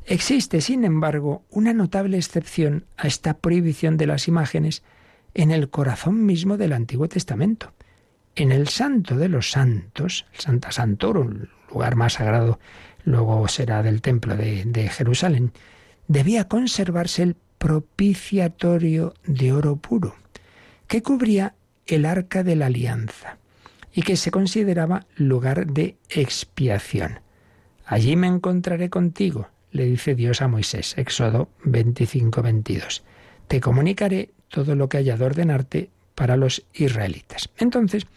[0.10, 4.82] Existe, sin embargo, una notable excepción a esta prohibición de las imágenes
[5.34, 7.74] en el corazón mismo del Antiguo Testamento.
[8.34, 12.58] En el Santo de los Santos, el Santa Santorum, el lugar más sagrado
[13.04, 15.52] luego será del templo de, Jerusalén,
[16.08, 20.16] debía conservarse el propiciatorio de oro puro,
[20.88, 21.56] que cubría
[21.86, 23.40] el arca de la alianza
[23.92, 27.20] y que se consideraba lugar de expiación.
[27.86, 33.02] Allí me encontraré contigo, le dice Dios a Moisés, Éxodo 25-22.
[33.48, 37.50] Te comunicaré todo lo que haya de ordenarte para los israelitas.
[37.58, 38.08] Entonces,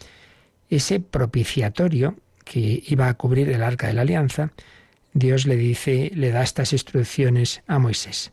[0.69, 4.53] ese propiciatorio que iba a cubrir el arca de la alianza
[5.13, 8.33] Dios le dice, le da estas instrucciones a Moisés.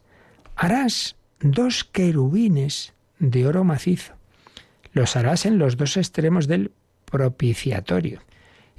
[0.55, 4.13] Harás dos querubines de oro macizo.
[4.91, 6.72] Los harás en los dos extremos del
[7.05, 8.22] propiciatorio.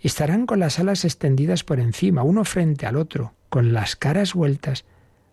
[0.00, 4.84] Estarán con las alas extendidas por encima, uno frente al otro, con las caras vueltas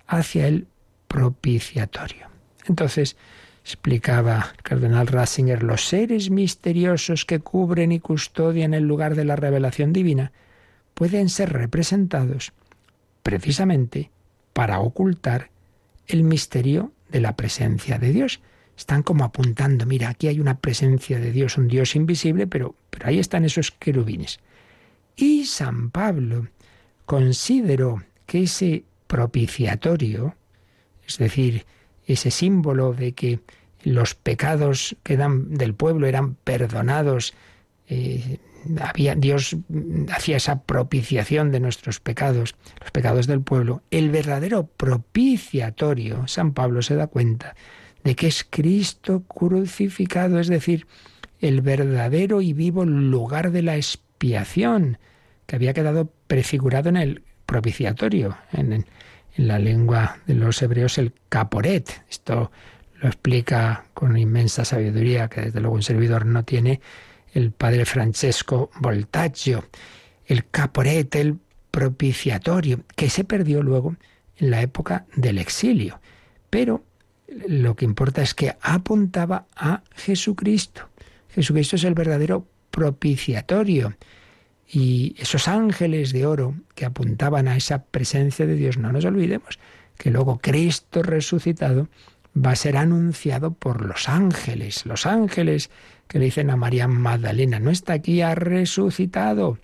[0.08, 0.68] hacia el
[1.08, 2.28] propiciatorio.
[2.68, 3.16] Entonces,
[3.64, 9.36] explicaba el cardenal Ratzinger, los seres misteriosos que cubren y custodian el lugar de la
[9.36, 10.32] revelación divina
[10.94, 12.54] pueden ser representados
[13.24, 14.12] precisamente
[14.54, 15.50] para ocultar
[16.08, 18.40] el misterio de la presencia de Dios.
[18.78, 23.08] Están como apuntando, mira, aquí hay una presencia de Dios, un Dios invisible, pero, pero
[23.08, 24.40] ahí están esos querubines.
[25.16, 26.48] Y San Pablo
[27.06, 30.36] consideró que ese propiciatorio,
[31.08, 31.66] es decir,
[32.06, 33.40] ese símbolo de que
[33.84, 37.34] los pecados que dan del pueblo eran perdonados
[37.88, 38.40] eh,
[38.82, 39.56] había, Dios
[40.12, 46.82] hacía esa propiciación de nuestros pecados, los pecados del pueblo, el verdadero propiciatorio, San Pablo
[46.82, 47.56] se da cuenta
[48.04, 50.88] de que es Cristo crucificado, es decir,
[51.40, 54.98] el verdadero y vivo lugar de la expiación,
[55.46, 58.86] que había quedado prefigurado en el propiciatorio, en, en
[59.38, 62.04] la lengua de los hebreos el caporet.
[62.10, 62.52] Esto
[63.02, 66.82] lo explica con inmensa sabiduría, que desde luego un servidor no tiene,
[67.34, 69.66] el padre Francesco Voltaggio,
[70.26, 71.38] el caporet, el
[71.70, 73.96] propiciatorio, que se perdió luego
[74.38, 76.00] en la época del exilio.
[76.50, 76.84] Pero
[77.28, 80.88] lo que importa es que apuntaba a Jesucristo.
[81.30, 83.94] Jesucristo es el verdadero propiciatorio.
[84.68, 89.60] Y esos ángeles de oro que apuntaban a esa presencia de Dios, no nos olvidemos
[89.98, 91.88] que luego Cristo resucitado
[92.36, 94.86] va a ser anunciado por los ángeles.
[94.86, 95.70] Los ángeles
[96.08, 99.58] que le dicen a María Magdalena, no está aquí, ha resucitado.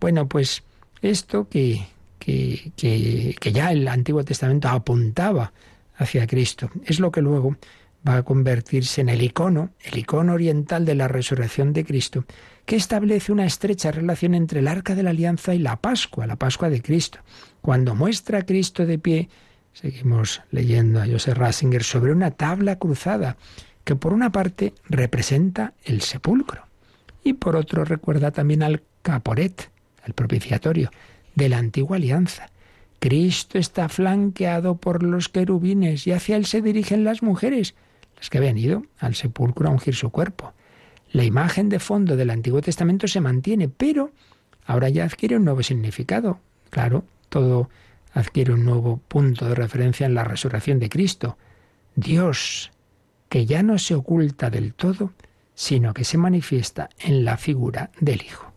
[0.00, 0.62] Bueno, pues
[1.02, 1.86] esto que,
[2.18, 5.52] que, que, ya el Antiguo Testamento apuntaba
[5.96, 7.56] hacia Cristo, es lo que luego
[8.06, 12.24] va a convertirse en el icono, el icono oriental de la resurrección de Cristo,
[12.66, 16.36] que establece una estrecha relación entre el arca de la alianza y la Pascua, la
[16.36, 17.18] Pascua de Cristo.
[17.60, 19.28] Cuando muestra a Cristo de pie,
[19.72, 23.36] seguimos leyendo a Joseph Ratzinger, sobre una tabla cruzada
[23.84, 26.66] que por una parte representa el sepulcro
[27.22, 29.70] y por otro recuerda también al caporet,
[30.04, 30.90] el propiciatorio
[31.34, 32.50] de la antigua alianza.
[32.98, 37.74] Cristo está flanqueado por los querubines y hacia él se dirigen las mujeres,
[38.16, 40.54] las que habían ido al sepulcro a ungir su cuerpo.
[41.14, 44.10] La imagen de fondo del Antiguo Testamento se mantiene, pero
[44.66, 46.40] ahora ya adquiere un nuevo significado.
[46.70, 47.70] Claro, todo
[48.14, 51.38] adquiere un nuevo punto de referencia en la resurrección de Cristo.
[51.94, 52.72] Dios
[53.28, 55.12] que ya no se oculta del todo,
[55.54, 58.52] sino que se manifiesta en la figura del Hijo.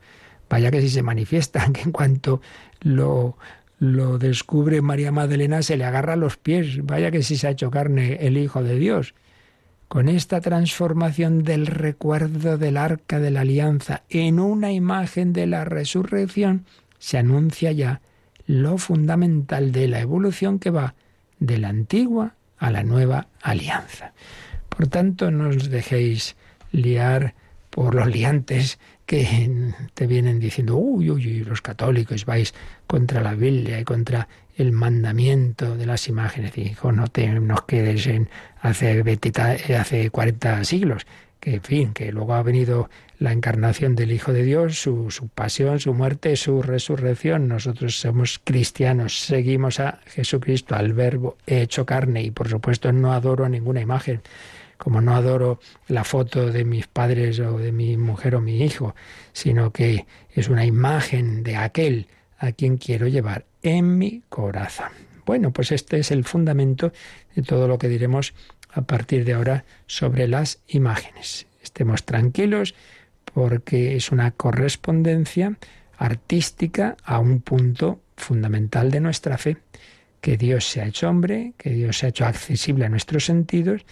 [0.49, 2.41] Vaya que si se manifiesta, que en cuanto
[2.81, 3.37] lo,
[3.77, 7.51] lo descubre María Magdalena se le agarra a los pies, vaya que si se ha
[7.51, 9.13] hecho carne el Hijo de Dios.
[9.87, 15.63] Con esta transformación del recuerdo del arca de la alianza en una imagen de la
[15.63, 16.65] resurrección,
[16.99, 18.01] se anuncia ya
[18.47, 20.95] lo fundamental de la evolución que va
[21.39, 24.13] de la antigua a la nueva alianza.
[24.67, 26.35] Por tanto, no os dejéis
[26.71, 27.33] liar
[27.69, 32.53] por los liantes que te vienen diciendo, uy, uy, uy, los católicos vais
[32.87, 34.27] contra la Biblia y contra
[34.57, 36.57] el mandamiento de las imágenes.
[36.57, 38.29] Hijo, no te nos quedes en
[38.59, 39.03] hace,
[39.77, 41.05] hace 40 siglos.
[41.39, 42.89] Que, en fin, que luego ha venido
[43.19, 47.47] la encarnación del Hijo de Dios, su, su pasión, su muerte, su resurrección.
[47.47, 53.47] Nosotros somos cristianos, seguimos a Jesucristo, al Verbo hecho carne y por supuesto no adoro
[53.47, 54.21] ninguna imagen
[54.77, 58.95] como no adoro la foto de mis padres o de mi mujer o mi hijo,
[59.33, 64.89] sino que es una imagen de aquel a quien quiero llevar en mi corazón.
[65.25, 66.93] Bueno, pues este es el fundamento
[67.35, 68.33] de todo lo que diremos
[68.71, 71.47] a partir de ahora sobre las imágenes.
[71.61, 72.75] Estemos tranquilos
[73.33, 75.57] porque es una correspondencia
[75.97, 79.57] artística a un punto fundamental de nuestra fe,
[80.21, 83.85] que Dios se ha hecho hombre, que Dios se ha hecho accesible a nuestros sentidos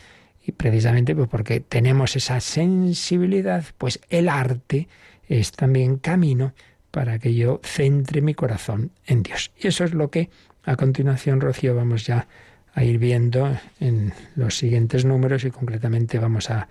[0.45, 4.87] y precisamente pues, porque tenemos esa sensibilidad, pues el arte
[5.27, 6.53] es también camino
[6.95, 9.51] para que yo centre mi corazón en Dios.
[9.59, 10.29] Y eso es lo que
[10.63, 12.25] a continuación, Rocío, vamos ya
[12.73, 16.69] a ir viendo en los siguientes números y concretamente vamos a,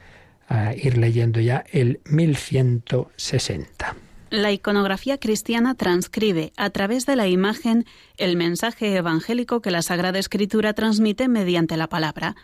[0.48, 3.96] a ir leyendo ya el 1160.
[4.30, 7.84] La iconografía cristiana transcribe a través de la imagen
[8.16, 12.34] el mensaje evangélico que la Sagrada Escritura transmite mediante la palabra.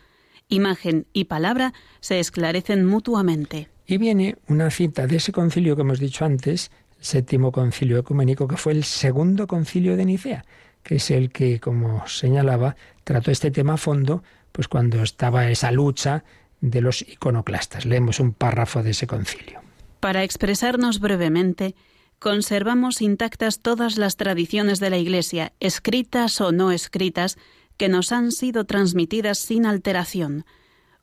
[0.50, 3.70] Imagen y palabra se esclarecen mutuamente.
[3.86, 6.70] Y viene una cita de ese concilio que hemos dicho antes,
[7.00, 10.44] séptimo concilio ecuménico, que fue el segundo concilio de Nicea,
[10.82, 14.22] que es el que, como señalaba, trató este tema a fondo,
[14.52, 16.24] pues cuando estaba esa lucha
[16.60, 17.86] de los iconoclastas.
[17.86, 19.60] Leemos un párrafo de ese concilio.
[20.00, 21.74] Para expresarnos brevemente,
[22.18, 27.38] conservamos intactas todas las tradiciones de la Iglesia, escritas o no escritas,
[27.76, 30.44] que nos han sido transmitidas sin alteración.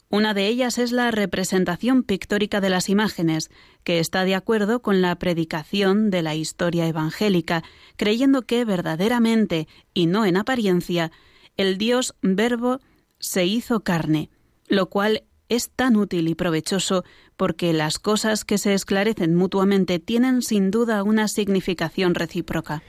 [0.09, 3.49] Una de ellas es la representación pictórica de las imágenes,
[3.83, 7.63] que está de acuerdo con la predicación de la historia evangélica,
[7.97, 11.11] creyendo que verdaderamente, y no en apariencia,
[11.57, 12.79] el Dios verbo
[13.19, 14.29] se hizo carne,
[14.67, 17.03] lo cual es tan útil y provechoso
[17.35, 22.81] porque las cosas que se esclarecen mutuamente tienen sin duda una significación recíproca.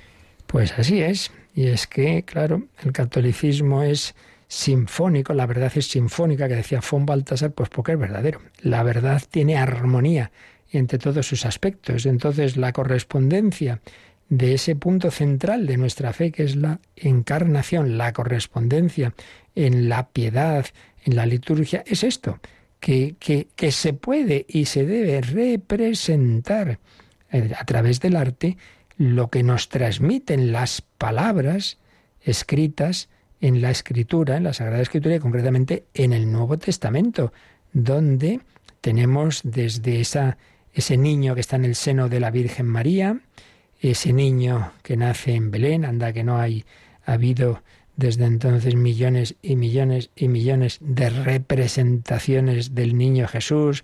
[0.47, 4.15] Pues así es, y es que, claro, el catolicismo es
[5.35, 8.41] la verdad es sinfónica, que decía von Baltasar, pues porque es verdadero.
[8.61, 10.31] La verdad tiene armonía
[10.71, 12.07] entre todos sus aspectos.
[12.07, 13.81] Entonces, la correspondencia
[14.29, 19.15] de ese punto central de nuestra fe, que es la encarnación, la correspondencia
[19.55, 20.67] en la piedad,
[21.05, 22.39] en la liturgia, es esto,
[22.81, 26.79] que, que, que se puede y se debe representar
[27.31, 28.57] eh, a través del arte
[28.97, 31.79] lo que nos transmiten las palabras
[32.21, 33.09] escritas
[33.41, 37.33] en la escritura, en la Sagrada Escritura y concretamente en el Nuevo Testamento,
[37.73, 38.41] donde
[38.81, 40.39] tenemos desde esa,
[40.73, 43.21] ese niño que está en el seno de la Virgen María,
[43.81, 46.65] ese niño que nace en Belén, anda que no hay
[47.09, 47.63] ha habido
[47.97, 53.83] desde entonces millones y millones y millones de representaciones del niño Jesús,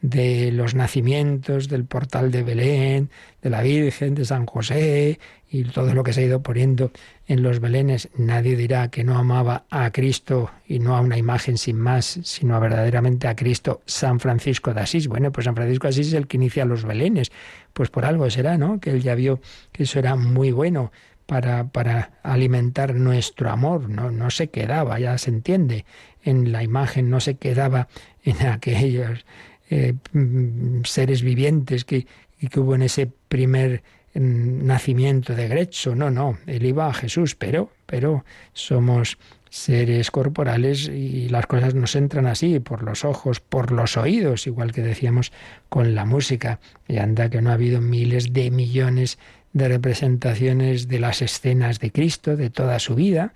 [0.00, 5.94] de los nacimientos, del portal de Belén, de la Virgen, de San José y todo
[5.94, 6.90] lo que se ha ido poniendo
[7.32, 8.10] en los Belenes.
[8.14, 12.60] Nadie dirá que no amaba a Cristo y no a una imagen sin más, sino
[12.60, 15.08] verdaderamente a Cristo, San Francisco de Asís.
[15.08, 17.32] Bueno, pues San Francisco de Asís es el que inicia los Belenes.
[17.72, 18.80] Pues por algo será, ¿no?
[18.80, 19.40] Que él ya vio
[19.72, 20.92] que eso era muy bueno
[21.24, 23.88] para, para alimentar nuestro amor.
[23.88, 25.86] No, no se quedaba, ya se entiende,
[26.22, 27.88] en la imagen, no se quedaba
[28.24, 29.24] en aquellos
[29.70, 32.06] eh, mm, seres vivientes que,
[32.50, 33.82] que hubo en ese primer
[34.14, 35.94] nacimiento de Grezzo.
[35.94, 41.94] No, no, él iba a Jesús, pero, pero somos seres corporales y las cosas nos
[41.94, 45.30] entran así, por los ojos, por los oídos, igual que decíamos
[45.68, 46.58] con la música.
[46.88, 49.18] Y anda que no ha habido miles de millones
[49.52, 53.34] de representaciones de las escenas de Cristo, de toda su vida,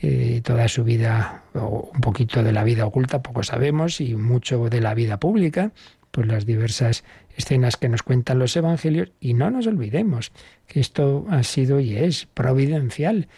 [0.00, 4.68] eh, toda su vida, o un poquito de la vida oculta, poco sabemos, y mucho
[4.68, 5.72] de la vida pública,
[6.12, 7.02] pues las diversas
[7.38, 10.32] escenas que nos cuentan los evangelios, y no nos olvidemos
[10.66, 13.28] que esto ha sido y es providencial,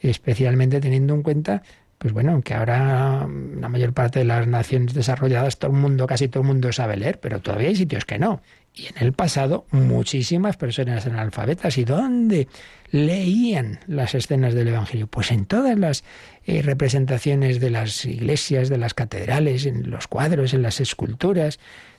[0.00, 1.62] especialmente teniendo en cuenta
[1.98, 6.28] pues bueno, que ahora la mayor parte de las naciones desarrolladas, todo el mundo, casi
[6.28, 8.40] todo el mundo sabe leer, pero todavía hay sitios que no.
[8.72, 11.76] Y en el pasado muchísimas personas analfabetas.
[11.76, 12.46] ¿Y dónde
[12.92, 15.08] leían las escenas del Evangelio?
[15.08, 16.04] Pues en todas las
[16.46, 21.58] eh, representaciones de las iglesias, de las catedrales, en los cuadros, en las esculturas.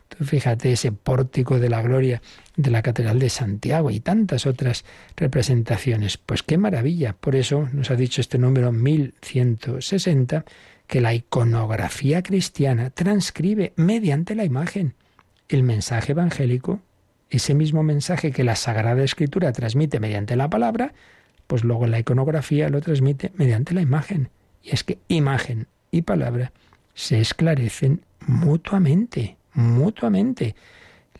[0.09, 2.21] Tú fíjate ese pórtico de la gloria
[2.57, 4.83] de la Catedral de Santiago y tantas otras
[5.15, 6.17] representaciones.
[6.17, 7.13] Pues qué maravilla.
[7.13, 10.45] Por eso nos ha dicho este número 1160
[10.87, 14.95] que la iconografía cristiana transcribe mediante la imagen
[15.49, 16.79] el mensaje evangélico,
[17.29, 20.93] ese mismo mensaje que la Sagrada Escritura transmite mediante la palabra,
[21.47, 24.29] pues luego la iconografía lo transmite mediante la imagen.
[24.63, 26.51] Y es que imagen y palabra
[26.93, 30.55] se esclarecen mutuamente, mutuamente.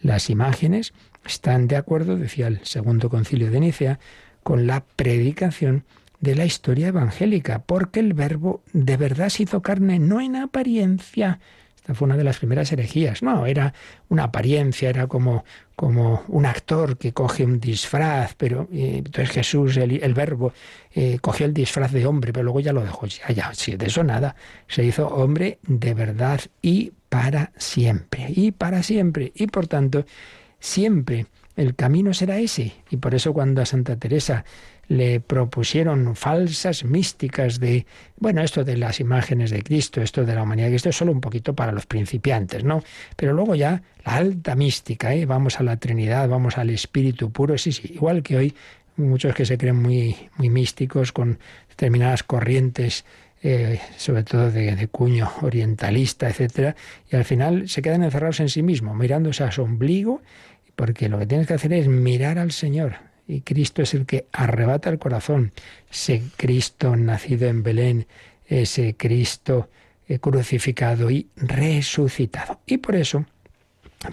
[0.02, 0.94] Las imágenes
[1.26, 4.00] están de acuerdo, decía el segundo concilio de Nicea,
[4.44, 5.84] con la predicación
[6.22, 11.40] de la historia evangélica, porque el verbo de verdad se hizo carne no en apariencia,
[11.78, 13.24] Esta fue una de las primeras herejías.
[13.24, 13.74] No, era
[14.10, 19.78] una apariencia, era como, como un actor que coge un disfraz, pero eh, entonces Jesús,
[19.78, 20.54] el, verbo,
[20.94, 23.08] eh, cogió el disfraz de hombre, pero luego ya lo dejó.
[23.08, 24.36] Ya, ya, sí, de eso nada.
[24.68, 29.32] Se hizo hombre de verdad y para siempre, y para siempre.
[29.36, 30.06] Y por tanto,
[30.60, 32.74] siempre el camino será ese.
[32.90, 34.46] Y por eso cuando a Santa Teresa
[34.88, 37.86] le propusieron falsas místicas de,
[38.18, 41.12] bueno, esto de las imágenes de Cristo, esto de la humanidad, que esto es solo
[41.12, 42.84] un poquito para los principiantes, ¿no?
[43.16, 45.28] Pero luego ya la alta mística, ¿eh?
[45.28, 48.56] Vamos a la Trinidad, vamos al Espíritu puro, sí, sí, igual que hoy
[48.96, 51.40] muchos que se creen muy, muy místicos con
[51.70, 53.06] determinadas corrientes
[53.42, 56.76] eh, sobre todo de, cuño orientalista, etcétera,
[57.10, 60.22] y al final se quedan encerrados en sí mismos, mirándose a su ombligo,
[60.76, 64.26] porque lo que tienes que hacer es mirar al Señor, y Cristo es el que
[64.32, 65.52] arrebata el corazón.
[65.92, 68.08] Ese Cristo nacido en Belén,
[68.48, 69.70] ese Cristo
[70.08, 72.60] eh, crucificado y resucitado.
[72.66, 73.26] Y por eso,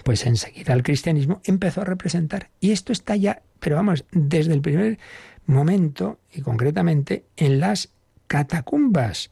[0.03, 2.49] pues enseguida el cristianismo empezó a representar.
[2.59, 4.99] Y esto está ya, pero vamos, desde el primer
[5.47, 7.89] momento y concretamente en las
[8.27, 9.31] catacumbas.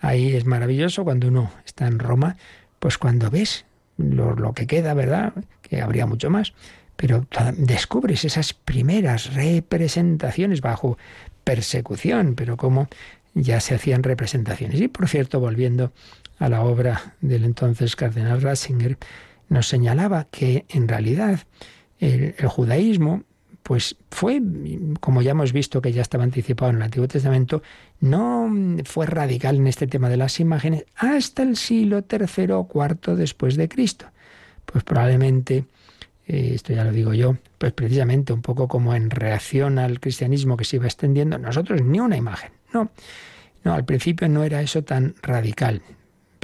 [0.00, 2.36] Ahí es maravilloso cuando uno está en Roma,
[2.78, 3.64] pues cuando ves
[3.96, 5.32] lo, que queda, ¿verdad?
[5.62, 6.52] Que habría mucho más
[6.96, 7.26] pero
[7.56, 10.96] descubres esas primeras representaciones bajo
[11.42, 12.88] persecución, pero como
[13.34, 14.80] ya se hacían representaciones.
[14.80, 15.92] Y por cierto, volviendo
[16.38, 18.98] a la obra del entonces cardenal Ratzinger,
[19.48, 21.40] nos señalaba que en realidad
[21.98, 23.24] el, judaísmo
[23.64, 24.42] pues fue,
[25.00, 27.62] como ya hemos visto que ya estaba anticipado en el Antiguo Testamento,
[27.98, 28.52] no
[28.84, 33.56] fue radical en este tema de las imágenes hasta el siglo III o IV después
[33.56, 34.04] de Cristo.
[34.66, 35.64] Pues probablemente
[36.26, 40.58] eh, esto ya lo digo yo, pues precisamente un poco como en reacción al cristianismo
[40.58, 42.90] que se iba extendiendo, nosotros ni una imagen, no,
[43.62, 45.80] no, al principio no era eso tan radical,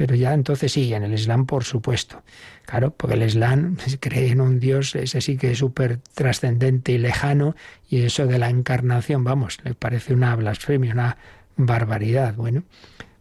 [0.00, 2.22] pero ya entonces sí, en el Islam por supuesto,
[2.64, 6.96] claro, porque el Islam cree en un Dios, ese sí que es súper trascendente y
[6.96, 7.54] lejano,
[7.90, 11.18] y eso de la encarnación, vamos, le parece una blasfemia, una
[11.58, 12.62] barbaridad, bueno,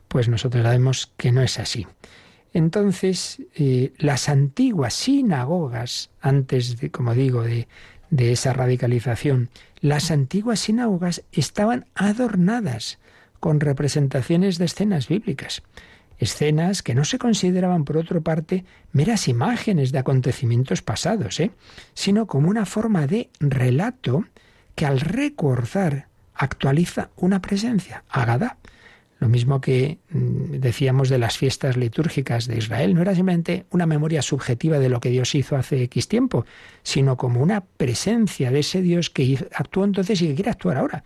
[0.07, 1.85] pues nosotros sabemos que no es así.
[2.53, 7.67] Entonces, eh, las antiguas sinagogas, antes de, como digo, de,
[8.09, 9.49] de esa radicalización,
[9.81, 12.99] las antiguas sinagogas estaban adornadas
[13.41, 15.61] con representaciones de escenas bíblicas,
[16.19, 21.51] escenas que no se consideraban, por otra parte, meras imágenes de acontecimientos pasados, ¿eh?
[21.93, 24.25] sino como una forma de relato
[24.75, 28.57] que al recordar actualiza una presencia, agada,
[29.19, 33.85] lo mismo que mm, decíamos de las fiestas litúrgicas de Israel, no era simplemente una
[33.85, 36.45] memoria subjetiva de lo que Dios hizo hace X tiempo,
[36.83, 41.03] sino como una presencia de ese Dios que actuó entonces y que quiere actuar ahora.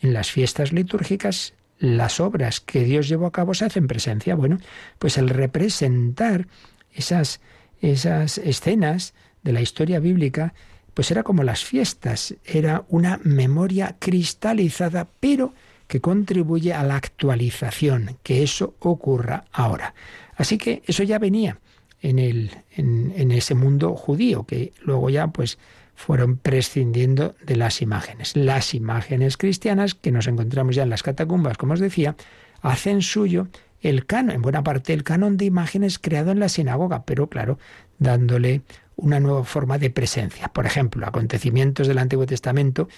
[0.00, 4.34] En las fiestas litúrgicas, las obras que Dios llevó a cabo se hacen presencia.
[4.34, 4.58] Bueno,
[4.98, 6.46] pues el representar
[6.92, 7.40] esas,
[7.80, 10.54] esas escenas de la historia bíblica,
[10.94, 15.52] pues era como las fiestas, era una memoria cristalizada, pero
[15.86, 19.94] que contribuye a la actualización, que eso ocurra ahora.
[20.36, 21.58] Así que eso ya venía
[22.00, 25.58] en, el, en, ese mundo judío, que luego ya pues
[25.94, 28.36] fueron prescindiendo de las imágenes.
[28.36, 32.16] Las imágenes cristianas, que nos encontramos ya en las catacumbas, como os decía,
[32.62, 33.48] hacen suyo
[33.80, 37.58] el canon, en buena parte el canon de imágenes creado en la sinagoga, pero claro,
[37.98, 38.62] dándole
[38.96, 40.48] una nueva forma de presencia.
[40.48, 42.88] Por ejemplo, acontecimientos del Antiguo Testamento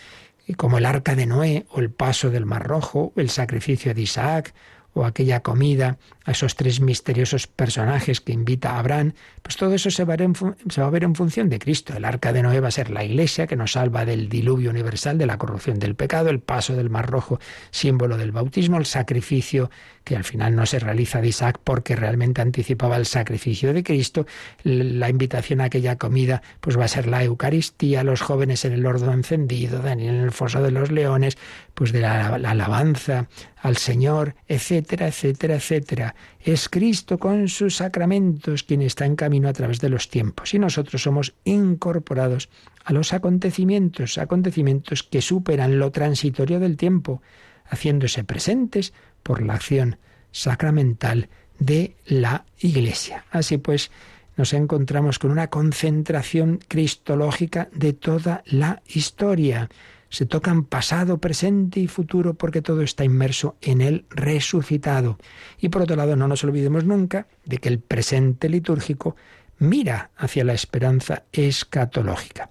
[0.57, 4.55] como el arca de Noé o el paso del Mar Rojo, el sacrificio de Isaac
[4.93, 9.13] o aquella comida a esos tres misteriosos personajes que invita a Abraham,
[9.43, 11.95] pues todo eso se va, a ver en, función de Cristo.
[11.97, 15.19] El arca de Noé va a ser la iglesia que nos salva del diluvio universal,
[15.19, 17.39] de la corrupción del pecado, el paso del Mar Rojo,
[17.71, 19.71] símbolo del bautismo, el sacrificio
[20.03, 24.27] que al final no se realiza de Isaac porque realmente anticipaba el sacrificio de Cristo,
[24.63, 28.87] la invitación a aquella comida pues va a ser la Eucaristía, los jóvenes en el
[28.87, 31.39] horno encendido, Daniel en el foso de los leones,
[31.75, 36.15] pues de la alabanza al Señor, etcétera, etcétera, etcétera.
[36.41, 40.59] Es Cristo con sus sacramentos quien está en camino a través de los tiempos y
[40.59, 42.49] nosotros somos incorporados
[42.85, 47.23] a los acontecimientos, acontecimientos que superan lo transitorio del tiempo,
[47.69, 48.93] haciéndose presentes
[49.23, 49.99] por la acción
[50.31, 53.25] sacramental de la Iglesia.
[53.31, 53.91] Así pues,
[54.37, 59.69] nos encontramos con una concentración cristológica de toda la historia.
[60.09, 65.19] Se tocan pasado, presente y futuro porque todo está inmerso en el resucitado.
[65.59, 69.17] Y por otro lado, no nos olvidemos nunca de que el presente litúrgico
[69.59, 72.49] mira hacia la esperanza escatológica.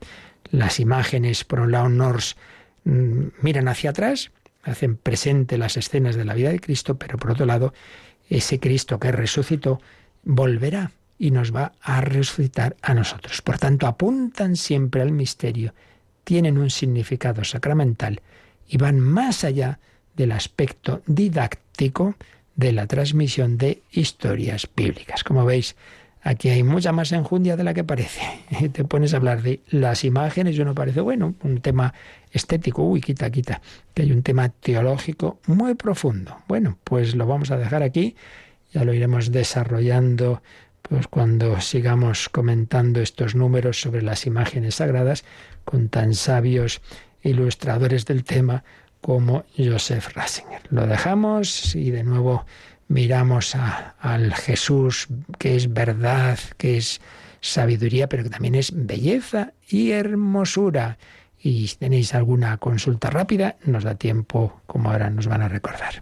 [0.52, 2.36] Las imágenes, por un lado, nos
[2.84, 4.32] mm, miran hacia atrás,
[4.64, 7.74] hacen presente las escenas de la vida de Cristo, pero por otro lado,
[8.30, 9.80] ese Cristo que resucitó
[10.24, 13.42] volverá y nos va a resucitar a nosotros.
[13.42, 15.74] Por tanto, apuntan siempre al misterio,
[16.26, 18.22] tienen un significado sacramental
[18.68, 19.80] y van más allá
[20.18, 22.16] del aspecto didáctico
[22.56, 25.24] de la transmisión de historias bíblicas.
[25.24, 25.76] Como veis,
[26.22, 28.22] aquí hay mucha más enjundia de la que parece.
[28.74, 31.94] Te pones a hablar de las imágenes y uno parece, bueno, un tema
[32.32, 33.62] estético, uy, quita, quita,
[33.94, 36.38] que hay un tema teológico muy profundo.
[36.48, 38.16] Bueno, pues lo vamos a dejar aquí,
[38.74, 40.42] ya lo iremos desarrollando
[40.88, 45.24] pues cuando sigamos comentando estos números sobre las imágenes sagradas
[45.64, 46.82] con tan sabios
[47.24, 48.64] ilustradores del tema
[49.02, 50.62] como Joseph Ratzinger.
[50.70, 52.46] Lo dejamos y de nuevo
[52.88, 55.08] miramos al Jesús
[55.38, 57.02] que es verdad, que es
[57.42, 60.98] sabiduría, pero que también es belleza y hermosura.
[61.40, 66.02] Y si tenéis alguna consulta rápida, nos da tiempo, como ahora nos van a recordar.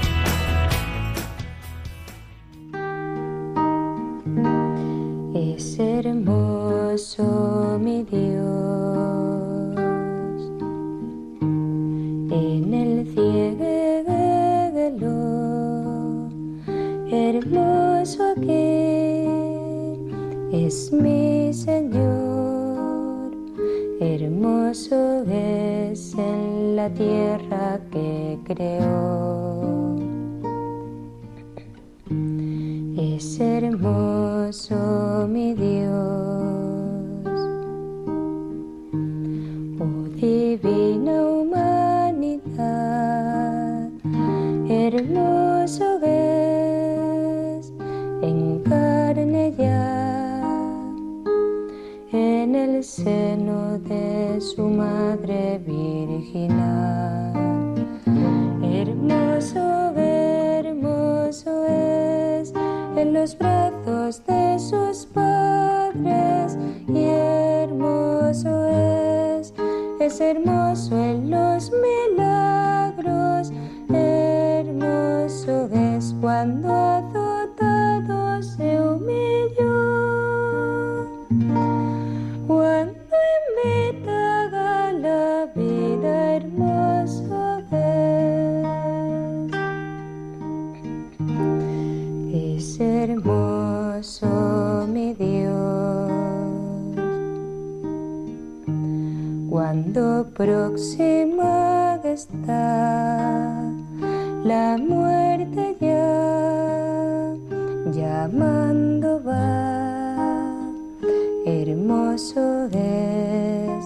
[112.11, 113.85] hermoso es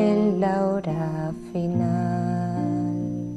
[0.00, 3.36] en la hora final.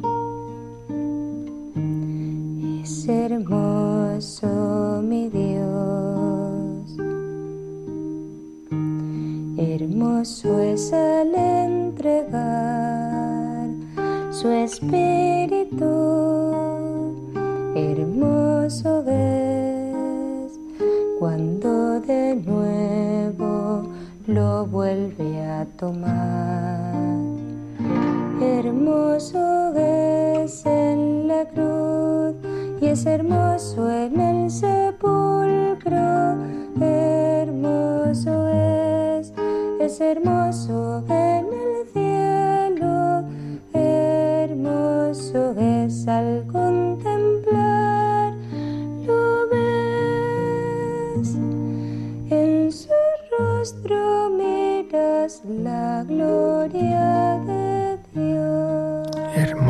[2.81, 6.97] Es hermoso mi Dios,
[9.55, 12.47] hermoso es al entregar
[14.31, 15.16] su espíritu,
[25.77, 26.91] tomar.
[28.41, 32.35] Hermoso es en la cruz
[32.81, 36.37] y es hermoso en el sepulcro.
[36.81, 39.33] Hermoso es,
[39.79, 41.66] es hermoso en el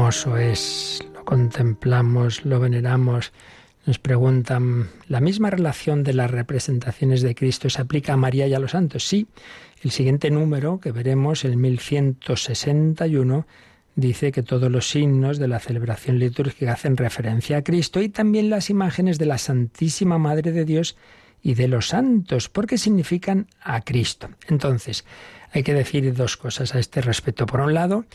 [0.08, 3.34] Es, lo contemplamos, lo veneramos.
[3.86, 8.54] Nos preguntan, ¿la misma relación de las representaciones de Cristo se aplica a María y
[8.54, 9.06] a los santos?
[9.06, 9.28] Sí,
[9.84, 13.48] el siguiente número que veremos, el 1161,
[13.96, 18.50] dice que todos los signos de la celebración litúrgica hacen referencia a Cristo y también
[18.50, 20.96] las imágenes de la Santísima Madre de Dios
[21.42, 24.30] y de los santos, porque significan a Cristo.
[24.48, 25.04] Entonces,
[25.52, 27.46] hay que decir dos cosas a este respecto.
[27.46, 28.06] Por un lado,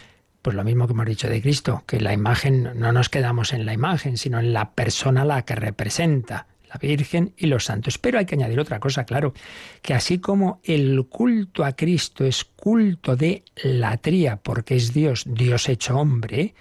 [0.42, 3.64] Pues lo mismo que hemos dicho de Cristo, que la imagen no nos quedamos en
[3.64, 7.98] la imagen, sino en la persona la que representa la Virgen y los santos.
[7.98, 9.34] Pero hay que añadir otra cosa, claro,
[9.82, 15.68] que así como el culto a Cristo es culto de latría, porque es Dios, Dios
[15.68, 16.54] hecho hombre,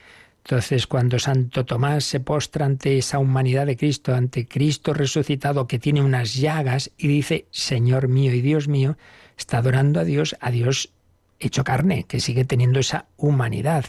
[0.44, 5.78] entonces, cuando Santo Tomás se postra ante esa humanidad de Cristo, ante Cristo resucitado que
[5.78, 8.98] tiene unas llagas y dice, Señor mío y Dios mío,
[9.38, 10.90] está adorando a Dios, a Dios
[11.42, 13.86] hecho carne, que sigue teniendo esa humanidad.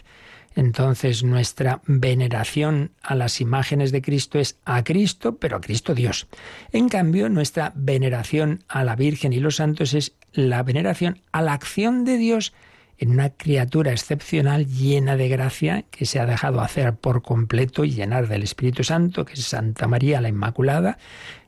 [0.54, 6.26] Entonces nuestra veneración a las imágenes de Cristo es a Cristo, pero a Cristo Dios.
[6.72, 11.54] En cambio, nuestra veneración a la Virgen y los santos es la veneración a la
[11.54, 12.52] acción de Dios
[12.98, 17.90] en una criatura excepcional llena de gracia que se ha dejado hacer por completo y
[17.90, 20.98] llenar del Espíritu Santo, que es Santa María la Inmaculada,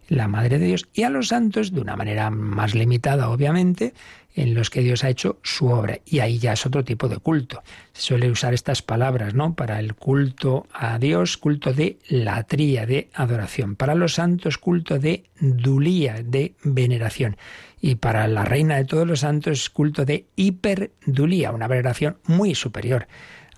[0.09, 3.95] la Madre de Dios, y a los santos de una manera más limitada, obviamente,
[4.35, 6.01] en los que Dios ha hecho su obra.
[6.05, 7.63] Y ahí ya es otro tipo de culto.
[7.93, 9.55] Se suele usar estas palabras, ¿no?
[9.55, 13.77] Para el culto a Dios, culto de latría, de adoración.
[13.77, 17.37] Para los santos, culto de dulía, de veneración.
[17.81, 23.07] Y para la reina de todos los santos, culto de hiperdulía, una veneración muy superior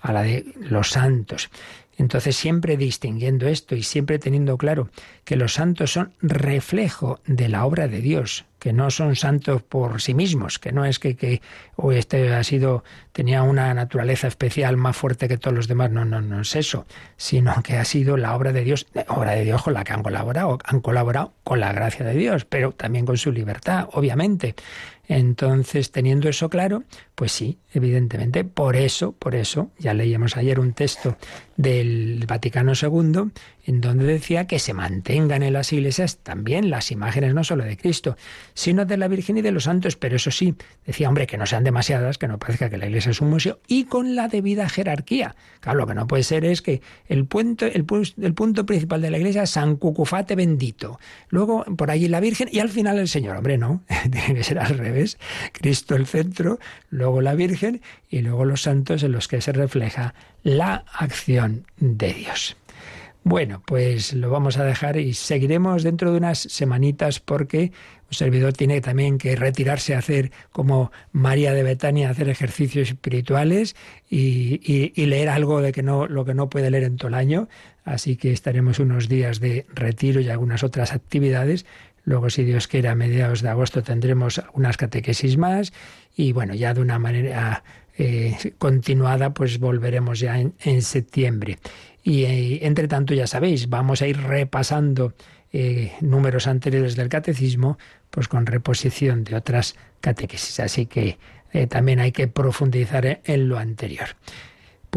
[0.01, 1.49] a la de los santos.
[1.97, 4.89] Entonces, siempre distinguiendo esto y siempre teniendo claro
[5.23, 10.01] que los santos son reflejo de la obra de Dios, que no son santos por
[10.01, 11.41] sí mismos, que no es que, que
[11.93, 16.21] este ha sido, tenía una naturaleza especial más fuerte que todos los demás, no, no,
[16.21, 16.85] no es eso,
[17.17, 20.03] sino que ha sido la obra de Dios, obra de Dios con la que han
[20.03, 24.55] colaborado, han colaborado con la gracia de Dios, pero también con su libertad, obviamente.
[25.09, 26.83] Entonces, teniendo eso claro,
[27.15, 31.15] pues sí, evidentemente, por eso, por eso, ya leíamos ayer un texto
[31.55, 33.31] del Vaticano II
[33.67, 37.75] en donde decía que se mantengan en las iglesias también las imágenes no solo de
[37.75, 38.15] Cristo,
[38.53, 40.55] sino de la Virgen y de los santos, pero eso sí,
[40.85, 43.59] decía, hombre, que no sean demasiadas, que no parezca que la iglesia es un museo,
[43.67, 45.35] y con la debida jerarquía.
[45.59, 49.17] Claro, lo que no puede ser es que el punto, el, punto principal de la
[49.17, 50.97] iglesia es San Cucufate bendito,
[51.27, 53.35] luego por allí la Virgen y al final el Señor.
[53.35, 55.17] Hombre, no, tiene que ser al revés.
[55.51, 56.57] Cristo el centro,
[56.89, 60.13] luego la Virgen y luego los santos en los que se refleja
[60.43, 62.55] la acción de Dios.
[63.29, 67.73] Bueno, pues lo vamos a dejar y seguiremos dentro de unas semanitas porque
[68.09, 73.75] un servidor tiene también que retirarse a hacer como María de Betania, hacer ejercicios espirituales
[74.09, 77.49] y, leer algo de que no, lo que no puede leer en todo el año.
[77.83, 81.65] Así que estaremos unos días de retiro y algunas otras actividades.
[82.05, 85.73] Luego, si Dios quiere, a mediados de agosto tendremos unas catequesis más
[86.15, 87.65] y bueno, ya de una manera
[87.97, 91.57] eh, continuada, pues volveremos ya en septiembre.
[92.07, 95.13] Y eh, entre tanto, ya sabéis, vamos a ir repasando
[95.51, 97.77] eh, números anteriores del catecismo,
[98.11, 100.61] pues con reposición de otras catequesis.
[100.61, 101.17] Así que
[101.51, 104.07] eh, también hay que profundizar en lo anterior.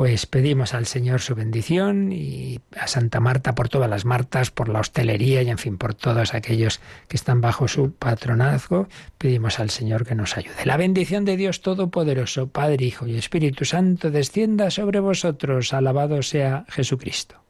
[0.01, 4.70] Pues pedimos al Señor su bendición y a Santa Marta por todas las Martas, por
[4.70, 8.88] la hostelería y en fin, por todos aquellos que están bajo su patronazgo,
[9.18, 10.64] pedimos al Señor que nos ayude.
[10.64, 15.74] La bendición de Dios Todopoderoso, Padre, Hijo y Espíritu Santo, descienda sobre vosotros.
[15.74, 17.49] Alabado sea Jesucristo.